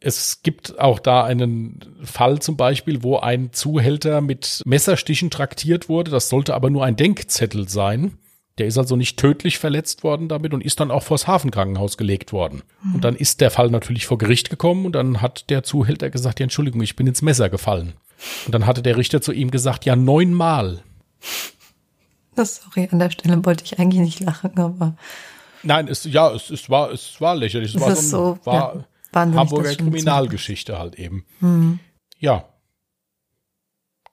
Es 0.00 0.42
gibt 0.42 0.78
auch 0.78 0.98
da 0.98 1.24
einen 1.24 1.80
Fall 2.02 2.38
zum 2.40 2.56
Beispiel, 2.56 3.02
wo 3.02 3.18
ein 3.18 3.52
Zuhälter 3.52 4.20
mit 4.20 4.62
Messerstichen 4.64 5.30
traktiert 5.30 5.88
wurde. 5.88 6.10
Das 6.10 6.28
sollte 6.28 6.54
aber 6.54 6.70
nur 6.70 6.84
ein 6.84 6.96
Denkzettel 6.96 7.68
sein. 7.68 8.18
Der 8.58 8.66
ist 8.66 8.78
also 8.78 8.94
nicht 8.94 9.18
tödlich 9.18 9.58
verletzt 9.58 10.04
worden 10.04 10.28
damit 10.28 10.54
und 10.54 10.60
ist 10.64 10.78
dann 10.78 10.90
auch 10.92 11.02
vors 11.02 11.26
Hafenkrankenhaus 11.26 11.96
gelegt 11.96 12.32
worden. 12.32 12.62
Und 12.94 13.02
dann 13.04 13.16
ist 13.16 13.40
der 13.40 13.50
Fall 13.50 13.68
natürlich 13.70 14.06
vor 14.06 14.16
Gericht 14.18 14.48
gekommen 14.48 14.86
und 14.86 14.92
dann 14.92 15.20
hat 15.20 15.50
der 15.50 15.64
Zuhälter 15.64 16.08
gesagt, 16.10 16.38
ja, 16.38 16.44
Entschuldigung, 16.44 16.80
ich 16.80 16.94
bin 16.94 17.06
ins 17.08 17.20
Messer 17.22 17.48
gefallen. 17.50 17.94
Und 18.46 18.54
dann 18.54 18.64
hatte 18.66 18.80
der 18.80 18.96
Richter 18.96 19.20
zu 19.20 19.32
ihm 19.32 19.50
gesagt, 19.50 19.84
ja, 19.86 19.96
neunmal. 19.96 20.84
Das, 22.36 22.62
sorry, 22.62 22.88
an 22.90 22.98
der 23.00 23.10
Stelle 23.10 23.44
wollte 23.44 23.64
ich 23.64 23.78
eigentlich 23.78 24.00
nicht 24.00 24.20
lachen, 24.20 24.56
aber 24.58 24.96
Nein, 25.62 25.88
es, 25.88 26.04
ja, 26.04 26.30
es, 26.32 26.50
es 26.50 26.68
war, 26.68 26.90
es 26.92 27.20
war 27.20 27.34
lächerlich. 27.36 27.74
Es 27.74 27.80
war 27.80 27.94
so, 27.96 28.00
ein- 28.00 28.04
so, 28.04 28.38
war 28.44 28.54
ja, 28.54 28.84
Hamburger. 29.14 29.74
Kriminalgeschichte 29.74 30.78
halt 30.78 30.96
eben. 30.96 31.24
hm. 31.40 31.78
Ja. 32.18 32.44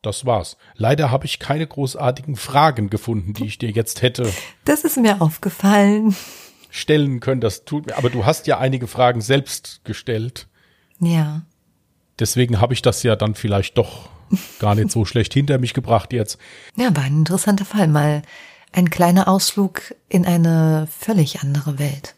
Das 0.01 0.25
war's. 0.25 0.57
Leider 0.75 1.11
habe 1.11 1.25
ich 1.25 1.37
keine 1.39 1.67
großartigen 1.67 2.35
Fragen 2.35 2.89
gefunden, 2.89 3.33
die 3.33 3.45
ich 3.45 3.57
dir 3.59 3.69
jetzt 3.69 4.01
hätte 4.01 4.31
das 4.65 4.83
ist 4.83 4.97
mir 4.97 5.21
aufgefallen. 5.21 6.15
stellen 6.69 7.19
können. 7.19 7.41
Das 7.41 7.65
tut 7.65 7.85
mir, 7.85 7.97
aber 7.97 8.09
du 8.09 8.25
hast 8.25 8.47
ja 8.47 8.57
einige 8.57 8.87
Fragen 8.87 9.21
selbst 9.21 9.81
gestellt. 9.83 10.47
Ja. 10.99 11.43
Deswegen 12.19 12.59
habe 12.59 12.73
ich 12.73 12.81
das 12.81 13.03
ja 13.03 13.15
dann 13.15 13.35
vielleicht 13.35 13.77
doch 13.77 14.09
gar 14.59 14.73
nicht 14.75 14.89
so 14.91 15.05
schlecht 15.05 15.33
hinter 15.33 15.57
mich 15.59 15.73
gebracht 15.73 16.13
jetzt. 16.13 16.39
Ja, 16.75 16.95
war 16.95 17.03
ein 17.03 17.19
interessanter 17.19 17.65
Fall. 17.65 17.87
Mal 17.87 18.21
ein 18.71 18.89
kleiner 18.89 19.27
Ausflug 19.27 19.93
in 20.09 20.25
eine 20.25 20.87
völlig 20.97 21.41
andere 21.41 21.77
Welt. 21.77 22.15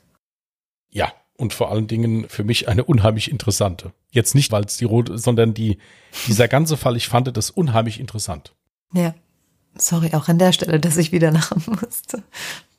Ja, 0.89 1.11
und 1.37 1.53
vor 1.53 1.71
allen 1.71 1.87
Dingen 1.87 2.27
für 2.29 2.43
mich 2.43 2.67
eine 2.67 2.83
unheimlich 2.83 3.29
interessante. 3.31 3.93
Jetzt 4.11 4.35
nicht, 4.35 4.51
weil 4.51 4.65
es 4.65 4.77
die 4.77 4.85
rote, 4.85 5.17
sondern 5.17 5.53
die, 5.53 5.77
dieser 6.27 6.47
ganze 6.47 6.77
Fall, 6.77 6.95
ich 6.95 7.07
fand 7.07 7.35
das 7.35 7.49
unheimlich 7.49 7.99
interessant. 7.99 8.53
Ja. 8.93 9.15
Sorry 9.75 10.13
auch 10.13 10.27
an 10.27 10.37
der 10.37 10.53
Stelle, 10.53 10.79
dass 10.79 10.97
ich 10.97 11.11
wieder 11.11 11.31
lachen 11.31 11.63
musste. 11.65 12.23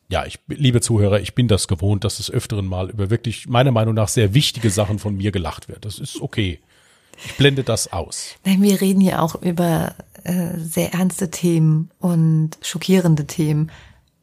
Ja, 0.09 0.27
ich, 0.27 0.39
liebe 0.47 0.81
Zuhörer, 0.81 1.21
ich 1.21 1.35
bin 1.35 1.49
das 1.49 1.67
gewohnt, 1.67 2.05
dass 2.05 2.21
es 2.21 2.31
öfteren 2.31 2.67
mal 2.67 2.91
über 2.91 3.11
wirklich, 3.11 3.49
meiner 3.49 3.73
Meinung 3.73 3.95
nach, 3.95 4.09
sehr 4.09 4.35
wichtige 4.35 4.71
Sachen 4.71 4.99
von 4.99 5.17
mir 5.17 5.33
gelacht 5.33 5.69
wird. 5.69 5.85
Das 5.85 5.99
ist 5.99 6.21
okay. 6.21 6.61
Ich 7.25 7.37
blende 7.37 7.65
das 7.65 7.93
aus. 7.93 8.35
Nein, 8.45 8.63
wir 8.63 8.81
reden 8.81 9.01
ja 9.01 9.21
auch 9.21 9.41
über 9.41 9.95
äh, 10.25 10.59
sehr 10.59 10.95
ernste 10.95 11.31
Themen 11.31 11.91
und 11.99 12.51
schockierende 12.61 13.27
Themen. 13.27 13.71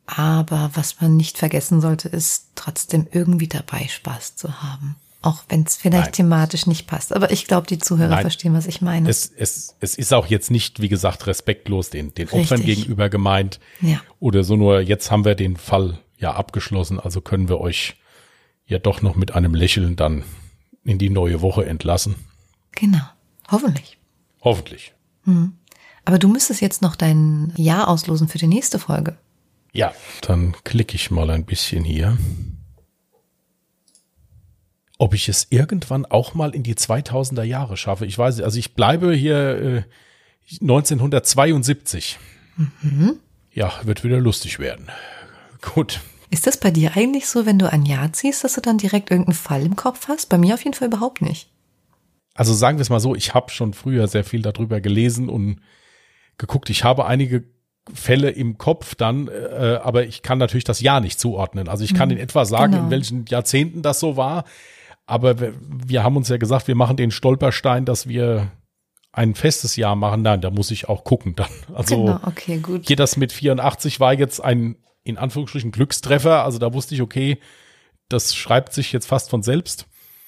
Aber 0.05 0.71
was 0.73 0.99
man 0.99 1.15
nicht 1.15 1.37
vergessen 1.37 1.81
sollte, 1.81 2.09
ist 2.09 2.47
trotzdem 2.55 3.07
irgendwie 3.11 3.47
dabei 3.47 3.87
Spaß 3.87 4.35
zu 4.35 4.61
haben. 4.61 4.95
Auch 5.21 5.43
wenn 5.49 5.63
es 5.63 5.77
vielleicht 5.77 6.05
Nein. 6.05 6.13
thematisch 6.13 6.65
nicht 6.65 6.87
passt. 6.87 7.13
Aber 7.13 7.31
ich 7.31 7.45
glaube, 7.45 7.67
die 7.67 7.77
Zuhörer 7.77 8.15
Nein. 8.15 8.21
verstehen, 8.21 8.53
was 8.53 8.65
ich 8.65 8.81
meine. 8.81 9.07
Es, 9.07 9.31
es, 9.35 9.75
es 9.79 9.95
ist 9.95 10.13
auch 10.13 10.25
jetzt 10.25 10.49
nicht, 10.49 10.81
wie 10.81 10.89
gesagt, 10.89 11.27
respektlos 11.27 11.91
den, 11.91 12.13
den 12.15 12.27
Opfern 12.29 12.63
gegenüber 12.63 13.09
gemeint. 13.09 13.59
Ja. 13.81 14.01
Oder 14.19 14.43
so 14.43 14.55
nur, 14.55 14.81
jetzt 14.81 15.11
haben 15.11 15.23
wir 15.23 15.35
den 15.35 15.57
Fall 15.57 15.99
ja 16.17 16.33
abgeschlossen, 16.33 16.99
also 16.99 17.21
können 17.21 17.49
wir 17.49 17.59
euch 17.59 17.97
ja 18.65 18.79
doch 18.79 19.01
noch 19.01 19.15
mit 19.15 19.33
einem 19.33 19.53
Lächeln 19.53 19.95
dann 19.95 20.23
in 20.83 20.97
die 20.97 21.09
neue 21.09 21.41
Woche 21.41 21.65
entlassen. 21.65 22.15
Genau. 22.71 23.03
Hoffentlich. 23.49 23.97
Hoffentlich. 24.41 24.93
Aber 26.05 26.17
du 26.17 26.27
müsstest 26.27 26.61
jetzt 26.61 26.81
noch 26.81 26.95
dein 26.95 27.53
Ja 27.57 27.85
auslosen 27.85 28.27
für 28.27 28.37
die 28.37 28.47
nächste 28.47 28.79
Folge. 28.79 29.17
Ja, 29.71 29.93
dann 30.21 30.55
klicke 30.63 30.95
ich 30.95 31.11
mal 31.11 31.29
ein 31.29 31.45
bisschen 31.45 31.83
hier. 31.83 32.17
Ob 34.97 35.13
ich 35.13 35.29
es 35.29 35.47
irgendwann 35.49 36.05
auch 36.05 36.33
mal 36.33 36.53
in 36.53 36.63
die 36.63 36.75
2000er 36.75 37.43
Jahre 37.43 37.77
schaffe, 37.77 38.05
ich 38.05 38.17
weiß 38.17 38.37
nicht. 38.37 38.45
Also 38.45 38.59
ich 38.59 38.73
bleibe 38.75 39.13
hier 39.13 39.37
äh, 39.61 39.83
1972. 40.61 42.19
Ja, 43.53 43.73
wird 43.83 44.03
wieder 44.03 44.19
lustig 44.19 44.59
werden. 44.59 44.89
Gut. 45.61 46.01
Ist 46.29 46.47
das 46.47 46.57
bei 46.57 46.71
dir 46.71 46.95
eigentlich 46.95 47.27
so, 47.27 47.45
wenn 47.45 47.59
du 47.59 47.71
ein 47.71 47.85
Ja 47.85 48.11
ziehst, 48.11 48.43
dass 48.43 48.53
du 48.53 48.61
dann 48.61 48.77
direkt 48.77 49.11
irgendeinen 49.11 49.35
Fall 49.35 49.65
im 49.65 49.75
Kopf 49.75 50.07
hast? 50.07 50.29
Bei 50.29 50.37
mir 50.37 50.53
auf 50.53 50.63
jeden 50.63 50.75
Fall 50.75 50.87
überhaupt 50.87 51.21
nicht. 51.21 51.49
Also 52.33 52.53
sagen 52.53 52.77
wir 52.77 52.83
es 52.83 52.89
mal 52.89 52.99
so, 52.99 53.15
ich 53.15 53.33
habe 53.33 53.51
schon 53.51 53.73
früher 53.73 54.07
sehr 54.07 54.23
viel 54.23 54.41
darüber 54.41 54.79
gelesen 54.79 55.29
und 55.29 55.61
geguckt. 56.37 56.69
Ich 56.69 56.83
habe 56.83 57.05
einige 57.05 57.43
Fälle 57.93 58.29
im 58.29 58.57
Kopf 58.57 58.95
dann, 58.95 59.27
äh, 59.27 59.79
aber 59.81 60.05
ich 60.05 60.21
kann 60.21 60.37
natürlich 60.37 60.63
das 60.63 60.81
Jahr 60.81 61.01
nicht 61.01 61.19
zuordnen. 61.19 61.67
Also 61.67 61.83
ich 61.83 61.93
kann 61.93 62.11
in 62.11 62.17
etwa 62.17 62.45
sagen, 62.45 62.73
genau. 62.73 62.83
in 62.85 62.91
welchen 62.91 63.25
Jahrzehnten 63.25 63.81
das 63.81 63.99
so 63.99 64.17
war. 64.17 64.45
Aber 65.07 65.39
wir, 65.39 65.53
wir 65.59 66.03
haben 66.03 66.15
uns 66.15 66.29
ja 66.29 66.37
gesagt, 66.37 66.67
wir 66.67 66.75
machen 66.75 66.95
den 66.95 67.11
Stolperstein, 67.11 67.85
dass 67.85 68.07
wir 68.07 68.51
ein 69.11 69.35
festes 69.35 69.75
Jahr 69.75 69.95
machen. 69.95 70.21
Nein, 70.21 70.41
da 70.41 70.51
muss 70.51 70.71
ich 70.71 70.87
auch 70.89 71.03
gucken 71.03 71.35
dann. 71.35 71.49
Also 71.73 72.05
genau, 72.05 72.19
okay, 72.25 72.59
gut. 72.59 72.85
geht 72.85 72.99
das 72.99 73.17
mit 73.17 73.31
84 73.31 73.99
war 73.99 74.13
jetzt 74.13 74.43
ein 74.43 74.75
in 75.03 75.17
Anführungsstrichen 75.17 75.71
Glückstreffer. 75.71 76.43
Also 76.43 76.59
da 76.59 76.73
wusste 76.73 76.93
ich, 76.93 77.01
okay, 77.01 77.39
das 78.09 78.35
schreibt 78.35 78.73
sich 78.73 78.91
jetzt 78.91 79.07
fast 79.07 79.29
von 79.29 79.41
selbst. 79.41 79.87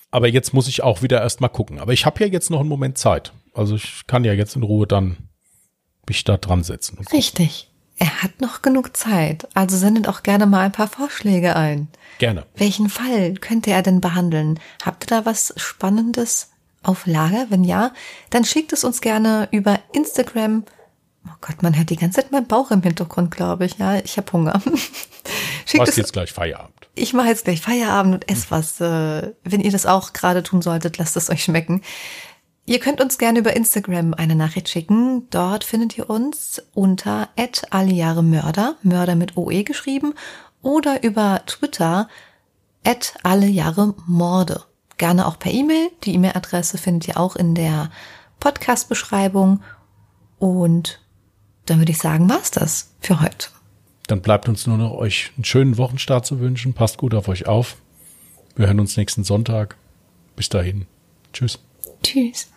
Aber 0.10 0.28
jetzt 0.28 0.54
muss 0.54 0.68
ich 0.68 0.84
auch 0.84 1.02
wieder 1.02 1.22
erst 1.22 1.42
mal 1.42 1.50
gucken. 1.50 1.80
Aber 1.80 1.94
ich 1.94 2.06
habe 2.06 2.20
ja 2.24 2.28
jetzt 2.28 2.50
noch 2.50 2.60
einen 2.60 2.70
Moment 2.70 2.98
Zeit. 2.98 3.34
Also 3.54 3.76
ich 3.76 4.02
kann 4.08 4.24
ja 4.24 4.34
jetzt 4.34 4.56
in 4.56 4.64
Ruhe 4.64 4.88
dann 4.88 5.18
mich 6.08 6.24
da 6.24 6.38
dran 6.38 6.64
setzen. 6.64 6.98
gucken. 6.98 7.16
Richtig. 7.16 7.70
Er 7.98 8.24
hat 8.24 8.42
noch 8.42 8.62
genug 8.62 8.98
Zeit, 8.98 9.48
also 9.54 9.78
sendet 9.78 10.08
auch 10.08 10.24
gerne 10.24 10.46
mal 10.46 10.66
ein 10.66 10.72
paar 10.72 10.88
Vorschläge 10.88 11.56
ein. 11.56 11.88
Gerne. 12.18 12.46
Welchen 12.56 12.90
Fall 12.90 13.36
könnte 13.36 13.72
er 13.72 13.82
denn 13.84 14.02
behandeln? 14.02 14.60
Habt 14.84 15.04
ihr 15.06 15.08
da 15.08 15.26
was 15.26 15.54
Spannendes 15.58 16.50
auf 16.82 17.06
Lager? 17.06 17.46
Wenn 17.50 17.64
ja, 17.64 17.94
dann 18.32 18.46
schickt 18.46 18.74
es 18.74 18.84
uns 18.84 19.00
gerne 19.00 19.48
über 19.52 19.80
Instagram. 19.94 20.66
Oh 21.26 21.36
Gott, 21.40 21.62
man 21.64 21.78
hört 21.78 21.92
die 21.92 21.96
ganze 21.96 22.22
Zeit 22.22 22.32
meinen 22.32 22.48
Bauch 22.48 22.72
im 22.72 22.82
Hintergrund, 22.82 23.32
glaube 23.32 23.66
ich. 23.66 23.78
Ja, 23.78 23.96
ich 23.98 24.18
habe 24.18 24.32
Hunger. 24.34 24.62
Schickt 25.66 25.88
es 25.88 25.96
jetzt 25.96 26.14
gleich 26.14 26.34
Feierabend. 26.34 26.90
ich 26.96 27.14
mache 27.14 27.28
jetzt 27.28 27.46
gleich 27.46 27.62
Feierabend 27.62 28.16
und 28.16 28.30
esse 28.30 28.48
was. 28.50 28.82
Äh, 28.82 29.32
wenn 29.44 29.62
ihr 29.62 29.72
das 29.72 29.86
auch 29.86 30.12
gerade 30.14 30.44
tun 30.44 30.62
solltet, 30.62 30.98
lasst 30.98 31.16
es 31.16 31.30
euch 31.30 31.44
schmecken. 31.44 31.82
Ihr 32.66 32.80
könnt 32.80 33.02
uns 33.02 33.18
gerne 33.18 33.40
über 33.40 33.56
Instagram 33.56 34.14
eine 34.14 34.36
Nachricht 34.36 34.70
schicken. 34.70 35.30
Dort 35.30 35.66
findet 35.66 35.98
ihr 35.98 36.10
uns 36.10 36.62
unter 36.74 37.30
allejahremörder, 37.72 38.78
Mörder 38.84 39.16
mit 39.16 39.36
OE 39.36 39.64
geschrieben, 39.64 40.14
oder 40.62 41.04
über 41.04 41.42
Twitter 41.46 42.08
allejahremorde. 43.24 44.64
Gerne 44.98 45.28
auch 45.28 45.40
per 45.40 45.52
E-Mail. 45.52 45.90
Die 46.04 46.14
E-Mail-Adresse 46.14 46.78
findet 46.78 47.10
ihr 47.10 47.18
auch 47.18 47.36
in 47.36 47.56
der 47.56 47.92
Podcast-Beschreibung. 48.40 49.62
Und 50.40 51.02
dann 51.66 51.80
würde 51.80 51.92
ich 51.92 51.98
sagen, 51.98 52.30
war's 52.30 52.52
das 52.52 52.94
für 53.02 53.22
heute. 53.22 53.50
Dann 54.08 54.22
bleibt 54.22 54.48
uns 54.48 54.68
nur 54.68 54.78
noch 54.78 54.94
euch 54.94 55.32
einen 55.36 55.46
schönen 55.46 55.78
Wochenstart 55.78 56.26
zu 56.26 56.40
wünschen. 56.40 56.74
Passt 56.74 56.98
gut 56.98 57.14
auf 57.14 57.28
euch 57.28 57.48
auf. 57.48 57.78
Wir 58.56 58.68
hören 58.68 58.80
uns 58.80 58.98
nächsten 58.98 59.24
Sonntag. 59.24 59.78
Bis 60.36 60.50
dahin. 60.50 60.86
Tschüss. 61.32 61.60
Tschüss. 62.04 62.48